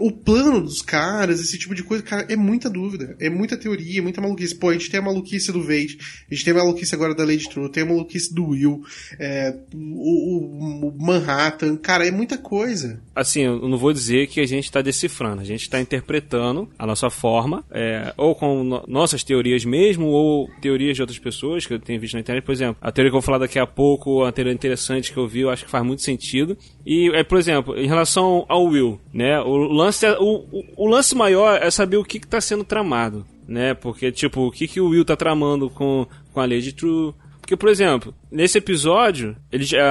o 0.00 0.10
plano 0.12 0.60
dos 0.60 0.82
caras, 0.82 1.40
esse 1.40 1.58
tipo 1.58 1.74
de 1.74 1.82
coisa, 1.82 2.02
cara, 2.02 2.26
é 2.28 2.36
muita 2.36 2.68
dúvida, 2.70 3.16
é 3.20 3.28
muita 3.30 3.56
teoria, 3.56 3.98
é 3.98 4.02
muita 4.02 4.20
maluquice. 4.20 4.54
Pô, 4.58 4.70
a 4.70 4.72
gente 4.72 4.90
tem 4.90 5.00
a 5.00 5.02
maluquice 5.02 5.52
do 5.52 5.62
Vade, 5.62 5.98
a 6.30 6.34
gente 6.34 6.44
tem 6.44 6.52
a 6.52 6.56
maluquice 6.56 6.94
agora 6.94 7.14
da 7.14 7.24
Lady 7.24 7.48
True, 7.48 7.70
tem 7.70 7.82
a 7.82 7.86
maluquice 7.86 8.34
do 8.34 8.48
Will, 8.48 8.82
é, 9.18 9.54
o, 9.74 10.88
o- 10.88 10.94
Manhattan, 10.98 11.76
cara, 11.76 12.06
é 12.06 12.10
muita 12.10 12.38
coisa. 12.38 13.00
Assim, 13.14 13.42
eu 13.42 13.68
não 13.68 13.78
vou 13.78 13.92
dizer 13.92 14.26
que 14.28 14.40
a 14.40 14.46
gente 14.46 14.64
está 14.64 14.80
decifrando, 14.82 15.40
a 15.40 15.44
gente 15.44 15.62
está 15.62 15.80
interpretando 15.80 16.68
a 16.78 16.86
nossa 16.86 17.10
forma, 17.10 17.64
é, 17.70 18.12
ou 18.16 18.34
com 18.34 18.62
no- 18.64 18.84
nossas 18.86 19.22
teorias 19.24 19.64
mesmo, 19.64 20.06
ou 20.06 20.48
teorias 20.60 20.96
de 20.96 21.02
outras 21.02 21.18
pessoas 21.18 21.66
que 21.66 21.74
eu 21.74 21.78
tenho 21.78 22.00
visto 22.00 22.14
na 22.14 22.20
internet. 22.20 22.44
Por 22.44 22.52
exemplo, 22.52 22.76
a 22.80 22.90
teoria 22.92 23.10
que 23.10 23.16
eu 23.16 23.20
vou 23.20 23.26
falar 23.26 23.38
daqui 23.38 23.58
a 23.58 23.66
pouco, 23.66 24.24
a 24.24 24.32
teoria 24.32 24.52
interessante 24.52 25.12
que 25.12 25.18
eu 25.18 25.26
vi, 25.28 25.40
eu 25.40 25.50
acho 25.50 25.64
que 25.64 25.70
faz 25.70 25.84
muito 25.84 26.02
sentido. 26.02 26.56
E, 26.86 27.10
é, 27.14 27.22
por 27.24 27.38
exemplo, 27.38 27.76
em 27.78 27.86
relação 27.86 28.44
ao 28.48 28.64
Will, 28.64 29.00
né? 29.12 29.40
O 29.40 29.72
lance, 29.84 30.04
é- 30.06 30.18
o, 30.18 30.44
o, 30.50 30.64
o 30.76 30.86
lance 30.88 31.14
maior 31.14 31.60
é 31.62 31.70
saber 31.70 31.96
o 31.96 32.04
que 32.04 32.18
está 32.18 32.40
sendo 32.40 32.64
tramado, 32.64 33.24
né? 33.46 33.74
Porque, 33.74 34.10
tipo, 34.12 34.46
o 34.46 34.50
que, 34.50 34.66
que 34.68 34.80
o 34.80 34.88
Will 34.88 35.04
tá 35.04 35.16
tramando 35.16 35.68
com, 35.70 36.06
com 36.32 36.40
a 36.40 36.44
Lady 36.46 36.72
True. 36.72 37.12
Porque, 37.40 37.56
por 37.56 37.68
exemplo, 37.68 38.14
nesse 38.30 38.56
episódio, 38.58 39.36
ele, 39.52 39.66
a, 39.78 39.86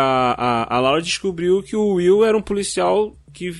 a, 0.68 0.76
a 0.76 0.80
Laura 0.80 1.02
descobriu 1.02 1.62
que 1.62 1.76
o 1.76 1.94
Will 1.96 2.26
era 2.26 2.36
um 2.38 2.42
policial 2.42 3.16
que 3.32 3.52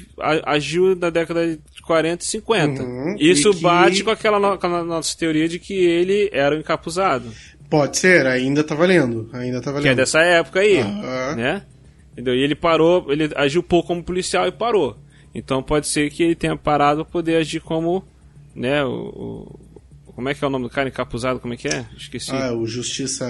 agiu 0.44 0.96
na 0.96 1.10
década 1.10 1.48
de 1.48 1.82
40 1.82 2.24
e 2.24 2.28
50. 2.28 2.84
Uhum, 2.84 3.16
Isso 3.20 3.50
e 3.50 3.54
que- 3.56 3.62
bate 3.62 4.04
com 4.04 4.12
aquela, 4.12 4.40
no- 4.40 4.58
com 4.58 4.68
nossa 4.84 5.18
teoria 5.18 5.48
de 5.48 5.60
que 5.60 5.74
ele 5.74 6.30
era 6.32 6.56
o 6.56 6.60
encapuzado. 6.60 7.26
Pode 7.70 7.98
ser, 7.98 8.26
ainda 8.28 8.64
tá 8.64 8.76
valendo, 8.76 9.30
ainda 9.34 9.60
tá 9.62 9.72
Que 9.72 9.78
é 9.78 9.82
valendo. 9.82 9.96
dessa 9.96 10.20
época 10.22 10.60
aí, 10.60 10.80
Aham. 10.80 11.36
né? 11.36 11.62
Entendeu? 12.12 12.36
E 12.36 12.44
ele 12.44 12.54
parou, 12.56 13.12
ele 13.12 13.30
agiu 13.36 13.64
pouco 13.64 13.88
como 13.88 14.04
policial 14.04 14.48
e 14.48 14.52
parou. 14.52 14.96
Então 15.34 15.64
pode 15.64 15.88
ser 15.88 16.10
que 16.12 16.22
ele 16.24 16.36
tenha 16.36 16.56
parado 16.56 17.04
para 17.04 17.12
poder 17.12 17.38
agir 17.38 17.60
como, 17.60 18.04
né, 18.56 18.84
o, 18.84 18.90
o- 18.92 19.60
como 20.14 20.30
é 20.30 20.34
que 20.36 20.44
é 20.44 20.48
o 20.48 20.50
nome 20.50 20.66
do 20.66 20.70
cara 20.70 20.88
encapuzado, 20.88 21.40
como 21.40 21.56
é 21.56 21.58
que 21.58 21.68
é? 21.68 21.86
Esqueci. 21.98 22.30
Ah, 22.32 22.54
o 22.54 22.68
Justiça... 22.68 23.26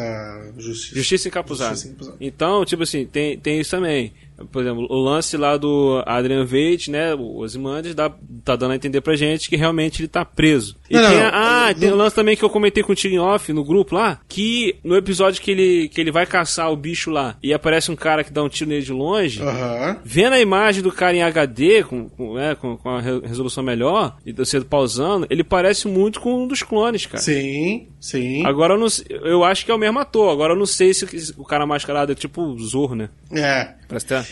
Justiça, 0.58 0.96
Justiça 0.96 1.28
encapuzada. 1.30 1.70
Justiça 1.72 1.90
encapuzada. 1.94 2.18
Então, 2.20 2.66
tipo 2.66 2.84
assim, 2.84 3.06
tem, 3.06 3.40
tem 3.40 3.60
isso 3.62 3.72
também. 3.72 4.14
Por 4.52 4.62
exemplo, 4.62 4.86
o 4.90 5.00
lance 5.00 5.38
lá 5.38 5.56
do 5.58 6.02
Adrian 6.06 6.44
Veidt, 6.46 6.90
né, 6.92 7.14
o 7.14 7.38
Ozymandias, 7.38 7.96
dá 7.96 8.12
tá 8.44 8.56
dando 8.56 8.72
a 8.72 8.76
entender 8.76 9.00
pra 9.02 9.16
gente 9.16 9.50
que 9.50 9.56
realmente 9.56 10.02
ele 10.02 10.08
tá 10.08 10.26
preso. 10.26 10.76
E 10.90 10.94
Não, 10.96 11.10
tem, 11.10 11.20
a- 11.22 11.30
ah, 11.34 11.68
não- 11.74 11.80
tem 11.80 11.92
um 11.94 11.96
lance 11.96 12.16
também 12.16 12.36
que 12.36 12.44
eu 12.44 12.50
comentei 12.50 12.84
contigo 12.84 13.16
em 13.16 13.20
off, 13.20 13.52
no 13.54 13.64
grupo 13.64 13.96
lá, 13.96 14.20
que 14.28 14.76
no 14.84 14.96
episódio 14.96 15.42
que 15.42 15.52
ele, 15.52 15.88
que 15.90 16.02
ele 16.02 16.12
vai 16.12 16.26
caçar 16.26 16.72
o 16.72 16.76
bicho 16.76 17.10
lá 17.10 17.36
e 17.42 17.54
aparece 17.54 17.92
um 17.92 17.96
cara 17.96 18.24
que 18.24 18.34
dá 18.34 18.44
um 18.44 18.50
tiro 18.50 18.70
nele 18.70 18.82
de 18.84 18.92
longe, 18.92 19.42
Aham. 19.42 19.98
Vendo 20.04 20.34
a 20.34 20.40
imagem 20.42 20.82
do 20.84 20.92
cara 20.92 21.16
em 21.16 21.24
HD, 21.24 21.84
com, 21.84 22.10
com, 22.10 22.38
é, 22.40 22.56
com, 22.56 22.76
com 22.78 22.90
a 22.90 23.00
re- 23.02 23.20
resolução 23.24 23.64
melhor, 23.64 24.18
e 24.26 24.34
você 24.34 24.60
pausando, 24.62 25.26
ele 25.30 25.44
parece 25.44 25.88
muito 25.88 26.20
com 26.20 26.44
um 26.44 26.48
dos 26.48 26.62
clones, 26.64 27.06
cara. 27.06 27.22
Sim, 27.24 27.88
sim. 28.00 28.46
Agora 28.46 28.74
eu 28.74 28.80
não 28.80 28.88
eu 29.10 29.44
acho 29.44 29.66
que 29.66 29.72
é 29.72 29.76
o 29.76 29.78
mesmo 29.80 30.00
ator, 30.00 30.32
agora 30.32 30.54
eu 30.54 30.58
não 30.58 30.66
sei 30.66 30.94
se 30.94 31.34
o 31.38 31.44
cara 31.46 31.66
mascarado 31.66 32.12
é 32.12 32.16
tipo 32.16 32.42
o 32.42 32.60
Zorro, 32.60 32.96
né? 32.96 33.10
É. 33.32 33.74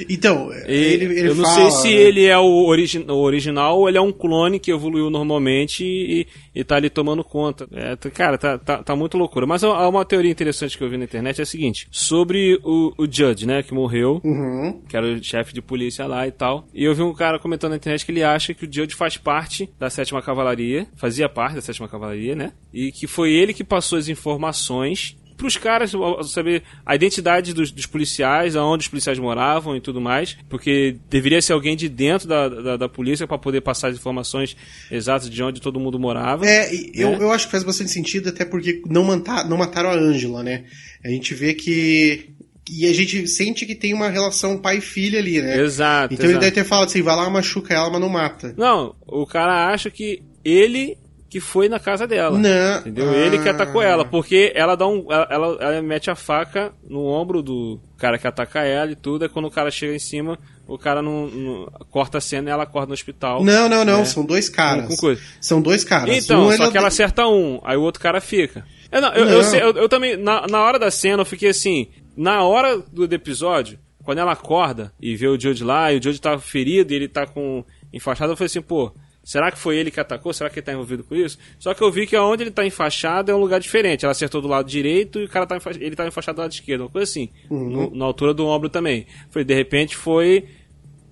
Então, 0.10 0.52
ele, 0.66 1.06
ele 1.06 1.30
eu 1.30 1.36
não 1.36 1.44
fala, 1.44 1.72
sei 1.72 1.72
se 1.72 1.88
né? 1.96 2.02
ele 2.02 2.26
é 2.26 2.38
o, 2.38 2.66
origi 2.66 3.00
o 3.00 3.16
original 3.16 3.80
ou 3.80 3.88
ele 3.90 3.98
é 3.98 4.02
um 4.02 4.12
clone 4.12 4.60
que 4.60 4.72
evoluiu 4.72 5.10
normalmente 5.10 5.84
e, 5.84 6.28
e 6.54 6.64
tá 6.64 6.76
ali 6.76 6.90
tomando 6.90 7.24
conta. 7.24 7.68
É, 7.74 7.96
cara, 8.10 8.38
tá, 8.38 8.58
tá, 8.58 8.84
tá 8.84 8.96
muito 8.96 9.18
loucura. 9.18 9.46
Mas 9.46 9.64
há 9.64 9.88
uma 9.88 10.06
teoria 10.06 10.32
interessante 10.32 10.78
que 10.78 10.84
eu 10.84 10.90
vi 10.90 10.98
na 10.98 11.04
internet 11.06 11.40
é 11.40 11.44
a 11.44 11.46
seguinte: 11.46 11.88
sobre 11.92 12.60
o, 12.64 12.94
o 12.98 13.06
Judge, 13.06 13.46
né, 13.46 13.64
que 13.64 13.74
morreu, 13.74 14.22
Uhum. 14.24 14.82
que 14.88 14.96
era 14.96 15.06
o 15.06 15.24
chefe 15.24 15.54
de 15.54 15.62
polícia 15.62 16.06
lá 16.06 16.28
e 16.28 16.32
tal. 16.32 16.68
E 16.74 16.84
eu 16.84 16.94
vi 16.94 17.02
um 17.02 17.14
cara 17.14 17.40
comentando 17.40 17.72
na 17.72 17.78
internet 17.78 18.06
que 18.06 18.12
ele 18.12 18.24
acha 18.24 18.54
que 18.54 18.66
o 18.66 18.70
Judge 18.72 18.96
faz 18.96 19.18
parte 19.18 19.70
da 19.80 19.90
sétima 19.90 20.22
cavalaria, 20.22 20.88
fazia 20.96 21.28
parte 21.30 21.56
da 21.56 21.62
sétima 21.62 21.88
cavalaria, 21.88 22.36
né? 22.36 22.52
E 22.74 22.92
que 22.92 23.08
foi 23.08 23.32
ele 23.32 23.54
que 23.54 23.64
passou 23.64 23.98
as 23.98 24.08
informações 24.08 25.16
pros 25.42 25.58
caras 25.58 25.96
ó, 25.96 26.22
saber 26.22 26.62
a 26.86 26.94
identidade 26.94 27.52
dos, 27.52 27.72
dos 27.72 27.88
policiais, 27.88 28.56
aonde 28.56 28.84
os 28.84 28.88
policiais 28.88 29.18
moravam 29.18 29.76
e 29.76 29.82
tudo 29.82 30.00
mais, 30.00 30.38
porque 30.48 30.98
deveria 31.10 31.42
ser 31.42 31.54
alguém 31.54 31.76
de 31.76 31.90
dentro 31.90 32.28
da, 32.28 32.48
da, 32.48 32.78
da 32.78 32.88
polícia 32.88 33.26
para 33.26 33.40
poder 33.40 33.62
passar 33.62 33.88
as 33.88 33.96
informações 33.96 34.56
exatas 34.92 35.28
de 35.28 35.42
onde 35.42 35.60
todo 35.60 35.80
mundo 35.80 35.98
morava. 35.98 36.46
É, 36.46 36.72
e 36.72 36.92
eu, 36.94 37.10
né? 37.10 37.18
eu 37.22 37.32
acho 37.32 37.46
que 37.46 37.52
faz 37.52 37.64
bastante 37.64 37.90
sentido, 37.90 38.30
até 38.30 38.46
porque 38.46 38.84
não, 38.86 39.04
manta, 39.04 39.44
não 39.44 39.58
mataram 39.58 39.90
a 39.90 39.96
Ângela, 39.96 40.44
né? 40.44 40.66
A 41.04 41.10
gente 41.10 41.34
vê 41.34 41.56
que. 41.56 42.30
E 42.70 42.86
a 42.86 42.94
gente 42.94 43.28
sente 43.28 43.66
que 43.66 43.74
tem 43.74 43.94
uma 43.94 44.10
relação 44.10 44.60
pai 44.60 44.78
e 44.78 44.82
filha 44.82 45.18
ali, 45.18 45.42
né? 45.42 45.60
Exato. 45.60 46.14
Então 46.14 46.26
ele 46.26 46.34
exato. 46.34 46.46
deve 46.46 46.56
ter 46.56 46.64
falado 46.64 46.88
assim: 46.88 47.02
vai 47.02 47.16
lá, 47.16 47.28
machuca 47.32 47.74
ela, 47.74 47.90
mas 47.90 48.00
não 48.00 48.10
mata. 48.10 48.54
Não, 48.56 48.96
o 49.08 49.26
cara 49.26 49.74
acha 49.74 49.90
que 49.90 50.22
ele 50.46 50.98
que 51.32 51.40
foi 51.40 51.70
na 51.70 51.80
casa 51.80 52.06
dela. 52.06 52.38
Não. 52.38 52.80
Entendeu? 52.80 53.10
Ah. 53.10 53.16
Ele 53.16 53.40
que 53.40 53.48
atacou 53.48 53.82
ela, 53.82 54.04
porque 54.04 54.52
ela 54.54 54.76
dá 54.76 54.86
um. 54.86 55.06
Ela, 55.10 55.28
ela, 55.32 55.58
ela 55.62 55.82
mete 55.82 56.12
a 56.12 56.16
faca 56.16 56.74
no 56.88 57.06
ombro 57.06 57.42
do 57.42 57.80
cara 57.98 58.18
que 58.20 58.28
ataca 58.28 58.60
ela 58.66 58.92
e 58.92 58.96
tudo. 58.98 59.24
É 59.24 59.30
quando 59.30 59.46
o 59.46 59.52
cara 59.52 59.72
chega 59.72 59.96
em 59.96 60.00
cima, 60.00 60.38
o 60.68 60.78
cara 60.78 61.02
não, 61.02 61.28
não- 61.28 61.66
corta 61.90 62.18
a 62.18 62.22
cena 62.22 62.50
e 62.50 62.52
ela 62.52 62.64
acorda 62.64 62.88
no 62.88 62.94
hospital. 62.94 63.42
Não, 63.46 63.70
não, 63.70 63.86
não. 63.86 64.02
É. 64.02 64.06
São 64.06 64.26
dois 64.26 64.50
caras. 64.50 64.88
Com- 64.88 64.98
com. 64.98 65.18
São 65.40 65.62
dois 65.62 65.86
caras. 65.86 66.14
Então, 66.22 66.48
Um, 66.48 66.52
só 66.52 66.64
ele- 66.64 66.72
que 66.74 66.78
ela 66.78 66.90
acerta 66.90 67.26
um, 67.26 67.62
aí 67.64 67.78
o 67.78 67.82
outro 67.82 68.02
cara 68.02 68.20
fica. 68.20 68.66
É, 68.92 69.00
não, 69.00 69.14
eu, 69.14 69.26
Não. 69.26 69.32
eu 69.32 69.42
eu- 69.70 69.74
eu 69.84 69.88
também, 69.88 70.18
na, 70.18 70.46
na 70.48 70.60
hora 70.62 70.78
da 70.78 70.92
cena, 70.92 71.22
eu 71.22 71.26
fiquei 71.26 71.48
assim, 71.48 71.88
na 72.18 72.44
hora 72.44 72.78
do, 72.78 73.08
do 73.08 73.16
episódio, 73.16 73.80
quando 74.04 74.18
ela 74.18 74.34
acorda 74.34 74.92
e 75.02 75.16
vê 75.16 75.30
o 75.30 75.40
Judge 75.40 75.64
lá, 75.64 75.94
e 75.94 75.98
o 75.98 76.04
Judge 76.04 76.20
tá 76.20 76.38
ferido 76.38 76.92
e 76.92 76.98
ele 76.98 77.08
tá 77.08 77.26
com 77.26 77.64
enfaixado, 77.94 78.34
eu 78.34 78.36
falei 78.36 78.48
assim, 78.48 78.62
pô, 78.62 78.92
será 79.24 79.52
que 79.52 79.58
foi 79.60 79.78
ele 79.78 79.92
que 79.92 80.00
atacou? 80.00 80.34
Será 80.34 80.50
que 80.50 80.60
ele 80.60 80.66
tá 80.66 80.74
envolvido 80.74 81.04
com 81.04 81.16
isso? 81.16 81.38
Só 81.60 81.74
que 81.74 81.82
eu 81.82 81.92
vi 81.92 82.08
que 82.08 82.16
onde 82.18 82.44
ele 82.44 82.52
tá 82.52 82.66
enfaixado 82.66 83.32
é 83.32 83.36
um 83.36 83.40
lugar 83.40 83.60
diferente. 83.60 84.04
Ela 84.06 84.12
acertou 84.12 84.42
do 84.42 84.48
lado 84.48 84.68
direito 84.70 85.20
e 85.20 85.26
o 85.26 85.30
cara 85.30 85.46
tá 85.46 85.58
enfa- 85.58 85.72
ele 85.80 85.96
tá 85.96 86.08
enfaixado 86.08 86.38
do 86.38 86.42
lado 86.42 86.52
esquerdo, 86.52 86.82
uma 86.82 86.90
coisa 86.90 87.10
assim, 87.10 87.30
no- 87.50 87.96
na 87.96 88.06
altura 88.06 88.34
do 88.34 88.46
ombro 88.46 88.70
também. 88.70 89.06
Foi, 89.30 89.44
de 89.44 89.54
repente 89.54 89.96
foi 89.96 90.46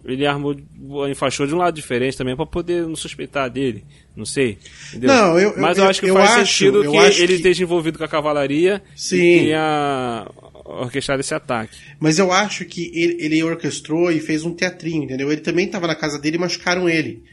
ele 0.05 0.25
armou, 0.25 0.55
enfaixou 1.09 1.45
de 1.45 1.53
um 1.53 1.57
lado 1.57 1.75
diferente 1.75 2.17
também 2.17 2.33
pra 2.35 2.45
poder 2.45 2.83
não 2.87 2.95
suspeitar 2.95 3.49
dele. 3.49 3.83
Não 4.15 4.25
sei. 4.25 4.57
Entendeu? 4.89 5.09
Não, 5.09 5.37
eu- 5.37 5.53
Mas 5.57 5.77
eu- 5.77 5.83
eu, 5.83 5.89
acho 5.89 5.99
que 5.99 6.09
eu 6.09 6.13
faz 6.15 6.31
acho- 6.31 6.53
sentido 6.53 6.81
que 6.89 6.97
ele 6.97 7.27
que- 7.27 7.33
esteja 7.33 7.63
envolvido 7.63 7.97
com 7.97 8.05
a 8.05 8.07
cavalaria 8.07 8.81
Sim. 8.95 9.17
e 9.17 9.39
tenha 9.41 10.25
orquestrado 10.65 11.19
esse 11.19 11.33
ataque. 11.33 11.77
Mas 11.99 12.17
eu 12.17 12.31
acho 12.31 12.63
que 12.65 12.91
ele, 12.93 13.17
ele 13.19 13.43
orquestrou 13.43 14.09
e 14.11 14.19
fez 14.19 14.43
um 14.45 14.53
teatrinho, 14.53 15.03
entendeu? 15.03 15.31
Ele 15.31 15.41
também 15.41 15.67
tava 15.67 15.85
na 15.85 15.95
casa 15.95 16.17
dele 16.17 16.37
e 16.37 16.39
machucaram 16.39 16.87
ele. 16.89 17.23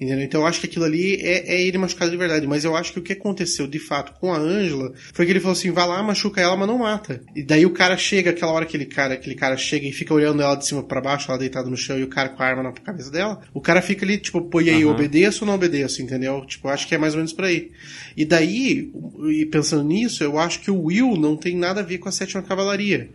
Entendeu? 0.00 0.24
Então 0.24 0.42
eu 0.42 0.46
acho 0.46 0.60
que 0.60 0.66
aquilo 0.66 0.84
ali 0.84 1.16
é, 1.16 1.54
é 1.54 1.62
ele 1.62 1.78
machucado 1.78 2.10
de 2.10 2.16
verdade. 2.16 2.46
Mas 2.46 2.64
eu 2.64 2.76
acho 2.76 2.92
que 2.92 2.98
o 2.98 3.02
que 3.02 3.14
aconteceu 3.14 3.66
de 3.66 3.78
fato 3.78 4.12
com 4.20 4.32
a 4.32 4.38
Ângela 4.38 4.92
foi 5.12 5.24
que 5.24 5.32
ele 5.32 5.40
falou 5.40 5.52
assim: 5.52 5.70
vai 5.70 5.86
lá, 5.88 6.02
machuca 6.02 6.40
ela, 6.40 6.56
mas 6.56 6.68
não 6.68 6.78
mata. 6.78 7.22
E 7.34 7.42
daí 7.42 7.64
o 7.64 7.70
cara 7.70 7.96
chega, 7.96 8.30
aquela 8.30 8.52
hora 8.52 8.66
que 8.66 8.76
aquele 8.76 8.86
cara, 8.86 9.14
aquele 9.14 9.34
cara 9.34 9.56
chega 9.56 9.86
e 9.86 9.92
fica 9.92 10.12
olhando 10.12 10.42
ela 10.42 10.54
de 10.54 10.66
cima 10.66 10.82
pra 10.82 11.00
baixo, 11.00 11.30
ela 11.30 11.38
deitada 11.38 11.70
no 11.70 11.76
chão 11.76 11.98
e 11.98 12.02
o 12.02 12.08
cara 12.08 12.28
com 12.28 12.42
a 12.42 12.46
arma 12.46 12.62
na 12.62 12.72
cabeça 12.72 13.10
dela. 13.10 13.40
O 13.54 13.60
cara 13.60 13.80
fica 13.80 14.04
ali, 14.04 14.18
tipo, 14.18 14.42
pô, 14.42 14.60
e 14.60 14.68
aí, 14.68 14.82
Aham. 14.82 14.92
obedeço 14.92 15.44
ou 15.44 15.46
não 15.46 15.54
obedeço, 15.54 16.02
entendeu? 16.02 16.44
Tipo, 16.46 16.68
eu 16.68 16.72
acho 16.72 16.86
que 16.86 16.94
é 16.94 16.98
mais 16.98 17.14
ou 17.14 17.18
menos 17.18 17.32
por 17.32 17.44
aí. 17.44 17.70
E 18.16 18.24
daí, 18.24 18.90
e 19.30 19.46
pensando 19.46 19.84
nisso, 19.84 20.22
eu 20.22 20.38
acho 20.38 20.60
que 20.60 20.70
o 20.70 20.84
Will 20.84 21.16
não 21.16 21.36
tem 21.36 21.56
nada 21.56 21.80
a 21.80 21.84
ver 21.84 21.98
com 21.98 22.08
a 22.08 22.12
sétima 22.12 22.42
cavalaria. 22.42 23.08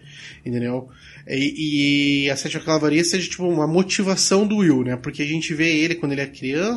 Entendeu? 0.45 0.89
E, 1.27 2.25
e 2.25 2.29
a 2.29 2.35
sétima 2.35 2.63
cavalaria 2.63 3.03
seja 3.03 3.29
tipo 3.29 3.47
uma 3.47 3.67
motivação 3.67 4.47
do 4.47 4.57
Will, 4.57 4.83
né? 4.83 4.95
Porque 4.95 5.21
a 5.21 5.25
gente 5.25 5.53
vê 5.53 5.75
ele 5.75 5.95
quando 5.95 6.13
ele 6.13 6.21
é 6.21 6.27
criança, 6.27 6.70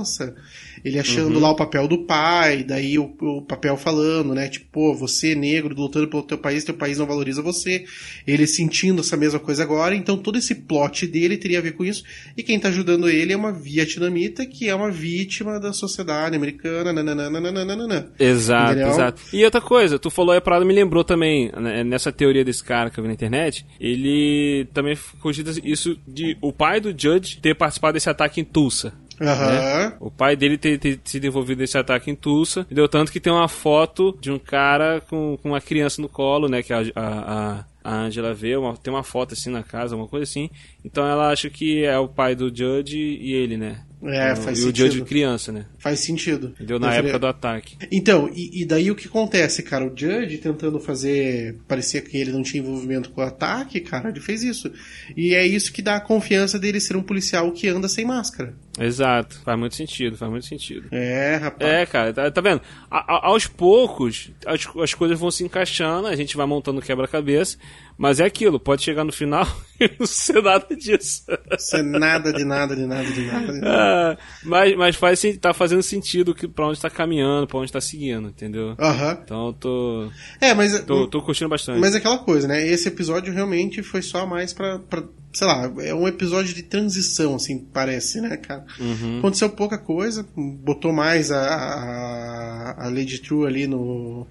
ele 0.85 0.99
achando 0.99 1.39
lá 1.39 1.51
o 1.51 1.57
papel 1.57 1.89
do 1.89 2.05
pai, 2.05 2.63
daí 2.63 2.99
o, 2.99 3.15
o 3.21 3.43
papel 3.43 3.77
falando, 3.77 4.35
né? 4.35 4.49
Tipo, 4.49 4.67
pô, 4.71 4.95
você 4.95 5.35
negro 5.35 5.75
lutando 5.75 6.09
pelo 6.09 6.23
teu 6.23 6.37
país, 6.37 6.63
teu 6.63 6.75
país 6.75 6.99
não 6.99 7.07
valoriza 7.07 7.41
você. 7.41 7.85
Ele 8.27 8.47
sentindo 8.47 9.01
essa 9.01 9.17
mesma 9.17 9.41
coisa 9.41 9.63
agora, 9.63 9.95
então 9.95 10.19
todo 10.19 10.37
esse 10.37 10.55
plot 10.55 11.07
dele 11.07 11.39
teria 11.39 11.59
a 11.59 11.63
ver 11.63 11.73
com 11.73 11.85
isso. 11.85 12.05
E 12.37 12.43
quem 12.43 12.61
tá 12.61 12.69
ajudando 12.69 13.09
ele 13.09 13.33
é 13.33 13.37
uma 13.37 13.53
vietnamita 13.53 14.45
que 14.45 14.69
é 14.69 14.75
uma 14.75 14.91
vítima 14.91 15.59
da 15.59 15.73
sociedade 15.73 16.37
americana, 16.37 16.93
nananana. 16.93 18.13
Exato, 18.19 18.73
Entendeu? 18.73 18.89
exato. 18.89 19.23
E 19.33 19.45
outra 19.45 19.61
coisa, 19.61 19.99
tu 19.99 20.11
falou 20.11 20.33
aí 20.33 20.39
a 20.39 20.43
parada 20.43 20.67
me 20.67 20.75
lembrou 20.75 21.03
também, 21.03 21.51
né, 21.53 21.83
nessa 21.83 22.13
teoria 22.13 22.45
desse 22.45 22.63
cara 22.63 22.91
que 22.91 22.99
eu 22.99 23.03
vi 23.03 23.09
na 23.09 23.15
internet, 23.15 23.65
ele 23.81 24.67
também 24.75 24.97
cogita 25.21 25.51
isso 25.65 25.97
de 26.07 26.37
o 26.41 26.53
pai 26.53 26.81
do 26.81 26.91
Judge 26.91 27.39
ter 27.41 27.55
participado 27.55 27.95
desse 27.95 28.11
ataque 28.11 28.41
em 28.41 28.45
Tulsa. 28.45 28.93
Aham. 29.21 29.95
O 30.01 30.11
pai 30.11 30.37
dele 30.37 30.59
ter, 30.59 30.79
ter 30.79 30.99
sido 31.05 31.27
envolvido 31.27 31.61
nesse 31.61 31.79
ataque 31.79 32.11
em 32.11 32.15
Tulsa. 32.15 32.67
Deu 32.71 32.89
tanto 32.89 33.13
que 33.13 33.21
tem 33.21 33.33
uma 33.33 33.49
foto 33.49 34.17
de 34.21 34.31
um 34.31 34.39
cara 34.39 35.01
com, 35.09 35.39
com 35.43 35.51
uma 35.51 35.61
criança 35.61 36.01
no 36.03 36.09
colo, 36.09 36.49
né? 36.49 36.63
Que 36.63 36.73
a, 36.73 36.81
a, 36.95 37.59
a- 37.61 37.65
a 37.87 37.95
Angela 38.05 38.33
vê. 38.33 38.57
Uma, 38.57 38.75
tem 38.79 38.91
uma 38.91 39.03
foto 39.03 39.35
assim 39.35 39.51
na 39.51 39.63
casa, 39.63 39.95
uma 39.95 40.09
coisa 40.09 40.23
assim. 40.25 40.49
Então 40.83 41.07
ela 41.07 41.29
acha 41.31 41.51
que 41.51 41.85
é 41.85 41.99
o 41.99 42.09
pai 42.09 42.35
do 42.35 42.47
Judge 42.55 42.97
e 42.99 43.35
ele, 43.35 43.59
né? 43.59 43.83
É, 44.03 44.33
Então, 44.33 44.43
faz 44.45 44.59
E 44.59 44.63
o 44.63 44.65
sentido. 44.67 44.87
Judge 44.87 45.03
criança, 45.03 45.53
né? 45.53 45.67
Faz 45.79 46.01
sentido. 46.01 46.49
Entendeu? 46.55 46.79
Na 46.79 46.87
Eu 46.89 46.93
falei- 46.93 47.11
época 47.11 47.19
do 47.19 47.27
ataque. 47.27 47.77
Então, 47.93 48.31
e, 48.35 48.63
e 48.63 48.65
daí 48.67 48.91
o 48.91 48.95
que 48.95 49.07
acontece, 49.07 49.63
cara? 49.63 49.85
O 49.85 49.93
Judge 49.95 50.39
tentando 50.39 50.79
fazer. 50.81 51.57
Parecia 51.69 52.01
que 52.01 52.17
ele 52.17 52.33
não 52.33 52.43
tinha 52.43 52.63
envolvimento 52.63 53.11
com 53.11 53.21
o 53.21 53.25
ataque, 53.25 53.81
cara, 53.81 54.09
ele 54.09 54.21
fez 54.21 54.43
isso. 54.43 54.71
E 55.15 55.35
é 55.35 55.47
isso 55.47 55.71
que 55.71 55.83
dá 55.83 55.97
a 55.97 56.01
confiança 56.01 56.59
dele 56.59 56.81
ser 56.81 56.97
um 56.97 57.03
policial 57.03 57.53
que 57.53 57.69
anda 57.69 57.87
sem 57.89 58.07
máscara. 58.07 58.55
Exato. 58.79 59.39
Faz 59.45 59.59
muito 59.59 59.75
sentido, 59.77 60.17
faz 60.17 60.31
muito 60.31 60.47
sentido. 60.47 60.89
É, 60.91 61.37
rapaz. 61.37 61.71
É, 61.71 61.87
cara, 61.87 62.13
tá, 62.13 62.31
tá 62.31 62.41
vendo? 62.41 62.61
A- 62.91 63.15
a- 63.17 63.27
aos 63.29 63.47
poucos, 63.47 64.31
as, 64.47 64.67
as 64.83 64.95
coisas 64.95 65.19
vão 65.19 65.31
se 65.31 65.45
encaixando, 65.45 66.09
a 66.09 66.17
gente 66.17 66.37
vai 66.37 66.45
montando 66.47 66.83
quebra-cabeça, 66.83 67.57
mas 67.97 68.19
é 68.19 68.25
aquilo, 68.25 68.59
pode 68.59 68.83
chegar 68.83 69.05
no 69.05 69.13
final 69.13 69.47
e 69.81 69.89
não 69.99 70.07
ser 70.07 70.43
nada 70.43 70.75
disso. 70.75 71.25
Isso 71.57 71.77
é 71.77 71.83
nada 71.83 72.33
de 72.33 72.45
nada, 72.45 72.75
de 72.75 72.85
nada, 72.85 73.05
de 73.05 73.21
nada, 73.27 73.53
de 73.53 73.61
nada. 73.61 73.65
Ah, 73.65 74.19
mas 74.43 74.77
mas 74.77 74.97
faz, 74.97 75.23
tá 75.41 75.55
fazendo 75.55 75.83
sentido 75.83 76.35
que 76.35 76.49
pra 76.49 76.67
onde 76.67 76.81
tá 76.81 76.91
caminhando, 76.91 77.47
pra 77.47 77.59
onde 77.59 77.71
tá 77.73 77.81
seguindo, 77.81 78.29
entendeu? 78.29 78.75
Aham. 78.79 79.19
Então 79.25 79.47
eu 79.49 79.53
tô, 79.53 80.09
É, 80.41 80.53
mas. 80.53 80.81
tô, 80.81 81.07
tô 81.07 81.23
curtindo 81.23 81.49
bastante. 81.49 81.79
Mas 81.81 81.95
é 81.95 81.99
aquela 81.99 82.19
coisa, 82.19 82.49
né? 82.49 82.67
Esse 82.67 82.89
episódio 82.89 83.33
realmente 83.33 83.83
foi 83.83 84.03
só 84.03 84.27
mais 84.27 84.53
pra, 84.53 84.79
pra. 84.81 85.03
Sei 85.35 85.47
lá, 85.47 85.71
é 85.81 85.93
um 85.93 86.07
episódio 86.07 86.55
de 86.55 86.63
transição, 86.63 87.35
assim, 87.35 87.59
parece, 87.59 88.21
né, 88.21 88.37
cara? 88.37 88.65
Uhum. 88.79 89.19
Aconteceu 89.19 89.51
pouca 89.51 89.77
coisa, 89.77 90.25
botou 90.37 90.93
mais 90.93 91.33
a, 91.33 91.41
a, 91.41 92.85
a 92.85 92.89
Lady 92.89 93.19
True 93.19 93.45
ali 93.45 93.67
no, 93.67 94.29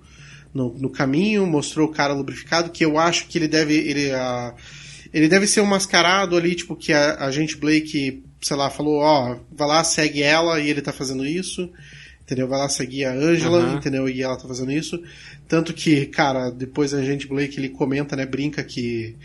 no, 0.53 0.73
no 0.73 0.89
caminho, 0.89 1.45
mostrou 1.45 1.89
o 1.89 1.91
cara 1.91 2.13
lubrificado, 2.13 2.69
que 2.69 2.85
eu 2.85 2.97
acho 2.97 3.27
que 3.27 3.37
ele 3.37 3.49
deve. 3.49 3.75
Ele, 3.75 4.11
a, 4.11 4.53
ele 5.13 5.27
deve 5.27 5.45
ser 5.45 5.59
um 5.59 5.65
mascarado 5.65 6.37
ali, 6.37 6.55
tipo, 6.55 6.73
que 6.73 6.93
a, 6.93 7.15
a 7.25 7.31
gente 7.31 7.57
Blake, 7.57 8.23
sei 8.41 8.55
lá, 8.55 8.69
falou, 8.69 8.99
ó, 8.99 9.37
vai 9.51 9.67
lá, 9.67 9.83
segue 9.83 10.23
ela 10.23 10.59
e 10.61 10.69
ele 10.69 10.81
tá 10.81 10.93
fazendo 10.93 11.25
isso. 11.25 11.69
Entendeu? 12.21 12.47
Vai 12.47 12.57
lá 12.57 12.69
seguir 12.69 13.03
a 13.03 13.11
Angela, 13.11 13.59
Aham. 13.59 13.75
entendeu? 13.75 14.07
E 14.07 14.21
ela 14.23 14.37
tá 14.37 14.47
fazendo 14.47 14.71
isso. 14.71 15.03
Tanto 15.45 15.73
que, 15.73 16.05
cara, 16.05 16.49
depois 16.49 16.93
a 16.93 17.03
gente 17.03 17.27
Blake 17.27 17.59
ele 17.59 17.67
comenta, 17.67 18.15
né? 18.15 18.25
Brinca 18.25 18.63
que, 18.63 19.17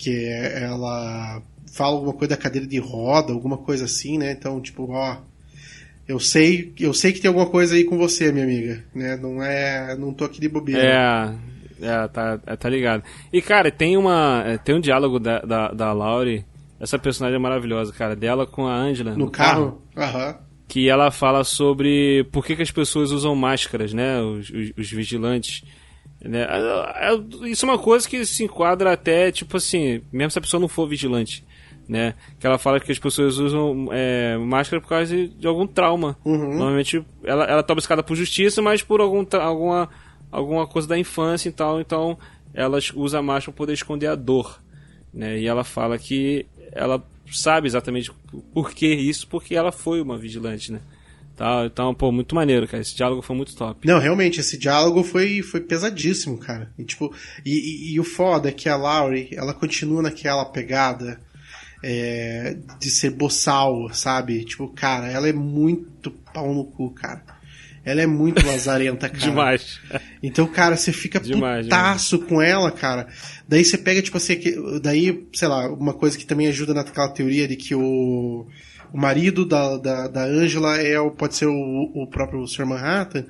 que 0.00 0.26
ela 0.26 1.42
fala 1.70 1.96
alguma 1.96 2.14
coisa 2.14 2.34
da 2.34 2.40
cadeira 2.40 2.66
de 2.66 2.78
roda, 2.78 3.32
alguma 3.32 3.58
coisa 3.58 3.84
assim, 3.84 4.16
né? 4.16 4.32
Então, 4.32 4.60
tipo, 4.60 4.90
ó. 4.90 5.18
Eu 6.08 6.18
sei, 6.18 6.72
eu 6.80 6.92
sei 6.92 7.12
que 7.12 7.20
tem 7.20 7.28
alguma 7.28 7.46
coisa 7.46 7.74
aí 7.74 7.84
com 7.84 7.96
você, 7.96 8.32
minha 8.32 8.44
amiga, 8.44 8.82
né? 8.94 9.16
Não 9.16 9.42
é, 9.42 9.94
não 9.96 10.12
tô 10.12 10.24
aqui 10.24 10.40
de 10.40 10.48
bobeira. 10.48 10.82
É, 11.80 11.86
é 11.86 12.08
tá, 12.08 12.40
é, 12.46 12.56
tá 12.56 12.68
ligado. 12.68 13.04
E 13.32 13.40
cara, 13.40 13.70
tem 13.70 13.96
uma. 13.96 14.42
é, 14.44 14.58
Tem 14.58 14.74
um 14.74 14.80
diálogo 14.80 15.20
da, 15.20 15.40
da, 15.40 15.68
da 15.68 15.92
Laurie. 15.92 16.44
Essa 16.80 16.98
personagem 16.98 17.36
é 17.36 17.38
maravilhosa, 17.38 17.92
cara. 17.92 18.16
Dela 18.16 18.46
com 18.46 18.66
a 18.66 18.74
Angela. 18.74 19.14
no 19.14 19.30
carro. 19.30 19.82
Aham. 19.96 20.38
que 20.66 20.88
ela 20.88 21.10
fala 21.10 21.44
sobre 21.44 22.24
por 22.32 22.44
que, 22.44 22.56
que 22.56 22.62
as 22.62 22.70
pessoas 22.70 23.12
usam 23.12 23.36
máscaras, 23.36 23.92
né? 23.92 24.20
Os, 24.20 24.48
os, 24.50 24.72
os 24.78 24.90
vigilantes. 24.90 25.62
Né? 26.22 26.42
É, 26.42 27.12
é, 27.12 27.48
isso 27.48 27.64
é 27.64 27.68
uma 27.68 27.78
coisa 27.78 28.08
que 28.08 28.24
se 28.24 28.44
enquadra 28.44 28.92
até, 28.92 29.32
tipo 29.32 29.56
assim, 29.56 30.02
mesmo 30.12 30.30
se 30.30 30.38
a 30.38 30.42
pessoa 30.42 30.60
não 30.60 30.68
for 30.68 30.88
vigilante. 30.88 31.44
Né? 31.88 32.14
Que 32.38 32.46
ela 32.46 32.58
fala 32.58 32.78
que 32.78 32.92
as 32.92 32.98
pessoas 32.98 33.38
usam 33.38 33.88
é, 33.90 34.36
máscara 34.38 34.80
por 34.80 34.88
causa 34.88 35.14
de, 35.14 35.28
de 35.28 35.46
algum 35.46 35.66
trauma. 35.66 36.16
Uhum. 36.24 36.54
Normalmente 36.54 37.04
ela, 37.24 37.44
ela 37.44 37.62
tá 37.62 37.74
buscada 37.74 38.02
por 38.02 38.14
justiça, 38.14 38.62
mas 38.62 38.80
por 38.82 39.00
algum, 39.00 39.26
alguma, 39.40 39.88
alguma 40.30 40.66
coisa 40.68 40.86
da 40.86 40.96
infância 40.96 41.48
e 41.48 41.52
tal. 41.52 41.80
Então 41.80 42.16
elas 42.54 42.92
usam 42.94 43.20
a 43.20 43.22
máscara 43.22 43.52
para 43.52 43.58
poder 43.58 43.72
esconder 43.72 44.06
a 44.06 44.14
dor. 44.14 44.60
Né? 45.12 45.40
E 45.40 45.48
ela 45.48 45.64
fala 45.64 45.98
que 45.98 46.46
ela 46.72 47.02
sabe 47.32 47.66
exatamente 47.66 48.12
por 48.52 48.70
que 48.70 48.86
isso, 48.86 49.26
porque 49.26 49.54
ela 49.54 49.72
foi 49.72 50.00
uma 50.00 50.16
vigilante, 50.16 50.72
né? 50.72 50.80
Tá, 51.40 51.64
então, 51.64 51.94
pô, 51.94 52.12
muito 52.12 52.34
maneiro, 52.34 52.68
cara. 52.68 52.82
Esse 52.82 52.94
diálogo 52.94 53.22
foi 53.22 53.34
muito 53.34 53.56
top. 53.56 53.88
Não, 53.88 53.98
realmente, 53.98 54.40
esse 54.40 54.58
diálogo 54.58 55.02
foi, 55.02 55.40
foi 55.40 55.62
pesadíssimo, 55.62 56.36
cara. 56.36 56.70
E, 56.78 56.84
tipo, 56.84 57.10
e, 57.46 57.50
e, 57.50 57.94
e 57.94 57.98
o 57.98 58.04
foda 58.04 58.50
é 58.50 58.52
que 58.52 58.68
a 58.68 58.76
Laurie, 58.76 59.30
ela 59.32 59.54
continua 59.54 60.02
naquela 60.02 60.44
pegada 60.44 61.18
é, 61.82 62.58
de 62.78 62.90
ser 62.90 63.12
boçal, 63.12 63.88
sabe? 63.90 64.44
Tipo, 64.44 64.68
cara, 64.68 65.10
ela 65.10 65.30
é 65.30 65.32
muito 65.32 66.10
pau 66.10 66.52
no 66.52 66.66
cu, 66.66 66.90
cara. 66.90 67.24
Ela 67.86 68.02
é 68.02 68.06
muito 68.06 68.46
lazarenta, 68.46 69.08
cara. 69.08 69.18
demais. 69.18 69.80
Então, 70.22 70.46
cara, 70.46 70.76
você 70.76 70.92
fica 70.92 71.18
Demais, 71.24 71.64
putaço 71.64 72.18
com 72.18 72.42
ela, 72.42 72.70
cara. 72.70 73.08
Daí 73.48 73.64
você 73.64 73.78
pega, 73.78 74.02
tipo 74.02 74.18
assim, 74.18 74.38
daí, 74.82 75.26
sei 75.32 75.48
lá, 75.48 75.72
uma 75.72 75.94
coisa 75.94 76.18
que 76.18 76.26
também 76.26 76.48
ajuda 76.48 76.74
naquela 76.74 77.08
teoria 77.08 77.48
de 77.48 77.56
que 77.56 77.74
o, 77.74 78.46
o 78.92 78.98
marido 78.98 79.44
da, 79.44 79.76
da, 79.76 80.08
da 80.08 80.24
Angela 80.24 80.76
é, 80.80 80.98
o- 81.00 81.10
pode 81.10 81.36
ser 81.36 81.46
o, 81.46 81.52
o 81.94 82.06
próprio 82.06 82.46
Sr. 82.46 82.66
Manhattan, 82.66 83.24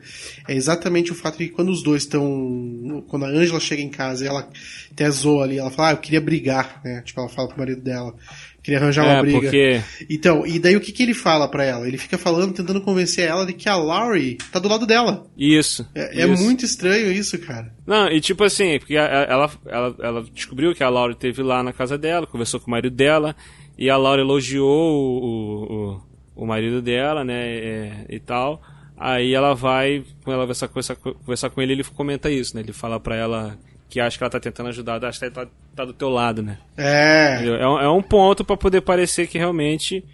é 0.48 0.54
exatamente 0.54 1.12
o 1.12 1.14
fato 1.14 1.38
de 1.38 1.46
que 1.48 1.52
quando 1.54 1.70
os 1.70 1.82
dois 1.82 2.02
estão. 2.02 3.04
Quando 3.08 3.24
a 3.24 3.28
Angela 3.28 3.60
chega 3.60 3.82
em 3.82 3.88
casa 3.90 4.24
e 4.24 4.28
ela 4.28 4.48
até 4.92 5.10
zoa 5.10 5.44
ali, 5.44 5.58
ela 5.58 5.70
fala, 5.70 5.88
ah, 5.88 5.92
eu 5.92 5.96
queria 5.98 6.20
brigar, 6.20 6.80
né? 6.84 7.02
Tipo, 7.04 7.20
ela 7.20 7.28
fala 7.28 7.48
pro 7.48 7.58
marido 7.58 7.80
dela. 7.82 8.14
Queria 8.62 8.78
arranjar 8.78 9.04
uma 9.06 9.14
É, 9.14 9.22
briga. 9.22 9.40
porque 9.40 9.80
Então, 10.10 10.46
e 10.46 10.58
daí 10.58 10.76
o 10.76 10.80
que, 10.82 10.92
que 10.92 11.02
ele 11.02 11.14
fala 11.14 11.48
pra 11.48 11.64
ela? 11.64 11.88
Ele 11.88 11.96
fica 11.96 12.18
falando, 12.18 12.52
tentando 12.52 12.82
convencer 12.82 13.26
ela 13.26 13.46
de 13.46 13.54
que 13.54 13.66
a 13.70 13.74
Laurie 13.76 14.36
tá 14.52 14.58
do 14.58 14.68
lado 14.68 14.86
dela. 14.86 15.26
isso. 15.36 15.88
É, 15.94 16.20
é 16.22 16.26
isso. 16.28 16.42
muito 16.42 16.62
estranho 16.62 17.10
isso, 17.10 17.38
cara. 17.38 17.72
Não, 17.86 18.08
e 18.08 18.20
tipo 18.20 18.44
assim, 18.44 18.78
porque 18.78 18.96
ela, 18.96 19.50
ela, 19.66 19.96
ela 19.98 20.22
descobriu 20.34 20.74
que 20.74 20.84
a 20.84 20.90
Laura 20.90 21.12
esteve 21.14 21.42
lá 21.42 21.62
na 21.62 21.72
casa 21.72 21.96
dela, 21.96 22.26
conversou 22.26 22.60
com 22.60 22.66
o 22.66 22.70
marido 22.70 22.94
dela, 22.94 23.34
e 23.80 23.88
a 23.90 23.96
Laura 23.96 24.20
elogiou 24.20 24.68
o, 24.68 26.00
o, 26.36 26.42
o, 26.42 26.46
marido 26.46 26.80
dela, 26.82 27.24
né, 27.24 27.48
é, 27.56 27.92
e 28.10 28.20
tal. 28.20 28.60
Aí 28.96 29.32
ela 29.34 29.54
vai, 29.54 30.04
quando 30.22 30.36
ela 30.36 30.46
vai 30.46 30.54
conversar, 30.68 30.94
conversar, 30.96 31.48
com 31.50 31.62
ele, 31.62 31.72
ele 31.72 31.82
comenta 31.84 32.30
isso, 32.30 32.54
né? 32.54 32.60
Ele 32.62 32.72
fala 32.74 33.00
pra 33.00 33.16
ela 33.16 33.58
que 33.88 33.98
acha 33.98 34.18
que 34.18 34.22
ela 34.22 34.30
tá 34.30 34.38
tentando 34.38 34.68
ajudar, 34.68 35.02
acha 35.04 35.18
que 35.18 35.24
ele 35.24 35.34
tá, 35.34 35.46
tá 35.74 35.84
do 35.86 35.94
teu 35.94 36.10
lado, 36.10 36.42
né? 36.42 36.58
É. 36.76 37.42
É, 37.42 37.66
um- 37.66 37.80
é 37.80 37.88
um 37.90 38.02
ponto 38.02 38.44
pra 38.44 38.56
poder 38.58 38.82
parecer 38.82 39.26
que 39.26 39.38
realmente 39.38 40.04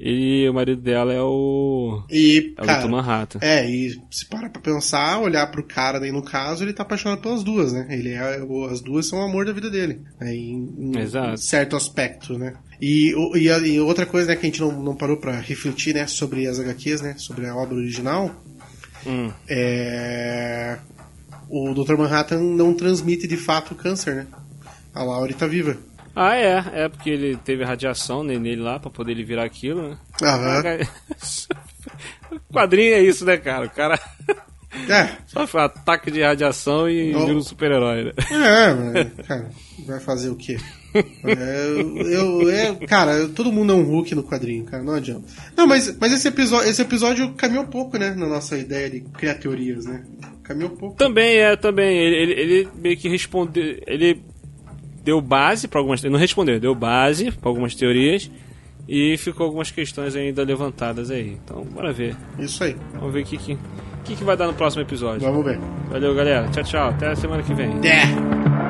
ele, 0.00 0.48
o 0.48 0.54
marido 0.54 0.80
dela 0.80 1.12
é 1.12 1.20
o. 1.22 2.02
E, 2.10 2.54
É 2.56 2.62
o 2.62 2.66
cara. 2.66 2.88
Manhattan. 2.88 3.38
é, 3.42 3.70
e 3.70 3.90
se 4.10 4.26
para 4.26 4.48
pra 4.48 4.60
pensar, 4.60 5.20
olhar 5.20 5.46
pro 5.50 5.62
cara 5.62 6.00
daí 6.00 6.10
no 6.10 6.24
caso, 6.24 6.64
ele 6.64 6.72
tá 6.72 6.82
apaixonado 6.82 7.20
pelas 7.20 7.44
duas, 7.44 7.72
né? 7.72 7.86
Ele 7.90 8.08
é, 8.10 8.40
as 8.72 8.80
duas 8.80 9.06
são 9.06 9.20
o 9.20 9.22
amor 9.22 9.44
da 9.44 9.52
vida 9.52 9.70
dele. 9.70 10.00
Né? 10.18 10.34
Em, 10.34 10.74
em 10.78 10.98
Exato. 10.98 11.36
certo 11.38 11.76
aspecto, 11.76 12.36
né? 12.36 12.54
E, 12.84 13.14
o- 13.14 13.36
e, 13.36 13.46
e 13.46 13.78
outra 13.80 14.04
coisa, 14.04 14.26
né, 14.28 14.34
que 14.34 14.44
a 14.44 14.48
gente 14.50 14.60
não, 14.60 14.72
não 14.72 14.96
parou 14.96 15.16
pra 15.16 15.38
refletir, 15.38 15.94
né, 15.94 16.06
sobre 16.08 16.48
as 16.48 16.58
HQs, 16.58 17.00
né? 17.00 17.14
Sobre 17.16 17.46
a 17.46 17.54
obra 17.54 17.76
original, 17.76 18.28
Hum. 19.06 19.30
é. 19.48 20.78
O 21.48 21.72
Dr. 21.74 21.96
Manhattan 21.96 22.40
não 22.40 22.74
transmite 22.74 23.28
de 23.28 23.36
fato 23.36 23.74
câncer, 23.74 24.14
né? 24.16 24.26
A 24.94 25.02
Laurie 25.04 25.34
tá 25.34 25.46
viva. 25.46 25.76
Ah, 26.16 26.34
é. 26.34 26.64
É 26.84 26.88
porque 26.88 27.10
ele 27.10 27.36
teve 27.36 27.62
radiação 27.64 28.22
ne- 28.24 28.38
nele 28.38 28.60
lá 28.62 28.78
pra 28.80 28.90
poder 28.90 29.12
ele 29.12 29.22
virar 29.24 29.44
aquilo, 29.44 29.90
né? 29.90 29.98
Aham. 30.22 30.62
O 32.32 32.40
quadrinho 32.52 32.94
é 32.94 33.00
isso, 33.02 33.24
né, 33.24 33.36
cara? 33.36 33.66
O 33.66 33.70
cara 33.70 33.98
É, 34.88 35.08
sofre 35.28 35.60
um 35.60 35.64
ataque 35.64 36.10
de 36.10 36.22
radiação 36.22 36.88
e 36.88 37.14
Oh. 37.14 37.26
vira 37.26 37.38
um 37.38 37.42
super-herói, 37.42 38.04
né? 38.04 38.12
É, 38.30 38.74
mas, 38.74 39.26
cara, 39.26 39.50
vai 39.86 40.00
fazer 40.00 40.30
o 40.30 40.36
quê? 40.36 40.56
É, 40.94 42.14
eu, 42.14 42.50
é, 42.50 42.74
cara, 42.86 43.28
todo 43.28 43.52
mundo 43.52 43.72
é 43.72 43.76
um 43.76 43.82
Hulk 43.82 44.14
no 44.14 44.22
quadrinho, 44.22 44.64
cara, 44.64 44.82
não 44.82 44.94
adianta. 44.94 45.24
Não, 45.56 45.66
mas, 45.66 45.96
mas 45.98 46.12
esse, 46.12 46.28
episódio, 46.28 46.68
esse 46.68 46.82
episódio 46.82 47.32
caminhou 47.32 47.64
pouco, 47.66 47.96
né, 47.96 48.14
na 48.14 48.26
nossa 48.26 48.58
ideia 48.58 48.90
de 48.90 49.00
criar 49.00 49.34
teorias, 49.34 49.86
né? 49.86 50.04
Caminhou 50.42 50.70
pouco. 50.70 50.96
Também 50.96 51.38
é, 51.38 51.56
também. 51.56 51.96
Ele, 51.96 52.16
ele, 52.16 52.40
ele 52.40 52.68
meio 52.74 52.96
que 52.96 53.08
respondeu. 53.08 53.80
Ele 53.86 54.22
deu 55.02 55.20
base 55.20 55.68
pra 55.68 55.80
algumas. 55.80 56.02
Não 56.02 56.18
respondeu, 56.18 56.58
deu 56.58 56.74
base 56.74 57.30
pra 57.30 57.48
algumas 57.48 57.74
teorias. 57.74 58.30
E 58.88 59.16
ficou 59.16 59.46
algumas 59.46 59.70
questões 59.70 60.16
ainda 60.16 60.42
levantadas 60.42 61.10
aí. 61.10 61.38
Então, 61.42 61.64
bora 61.64 61.92
ver. 61.92 62.16
Isso 62.38 62.64
aí, 62.64 62.76
Vamos 62.94 63.14
ver 63.14 63.22
o 63.22 63.24
que, 63.24 63.38
que, 63.38 63.58
que, 64.04 64.16
que 64.16 64.24
vai 64.24 64.36
dar 64.36 64.48
no 64.48 64.54
próximo 64.54 64.82
episódio. 64.82 65.20
vamos 65.20 65.44
ver. 65.44 65.58
Valeu, 65.88 66.14
galera. 66.14 66.48
Tchau, 66.48 66.64
tchau. 66.64 66.88
Até 66.88 67.08
a 67.08 67.16
semana 67.16 67.42
que 67.42 67.54
vem. 67.54 67.70
É. 67.86 68.61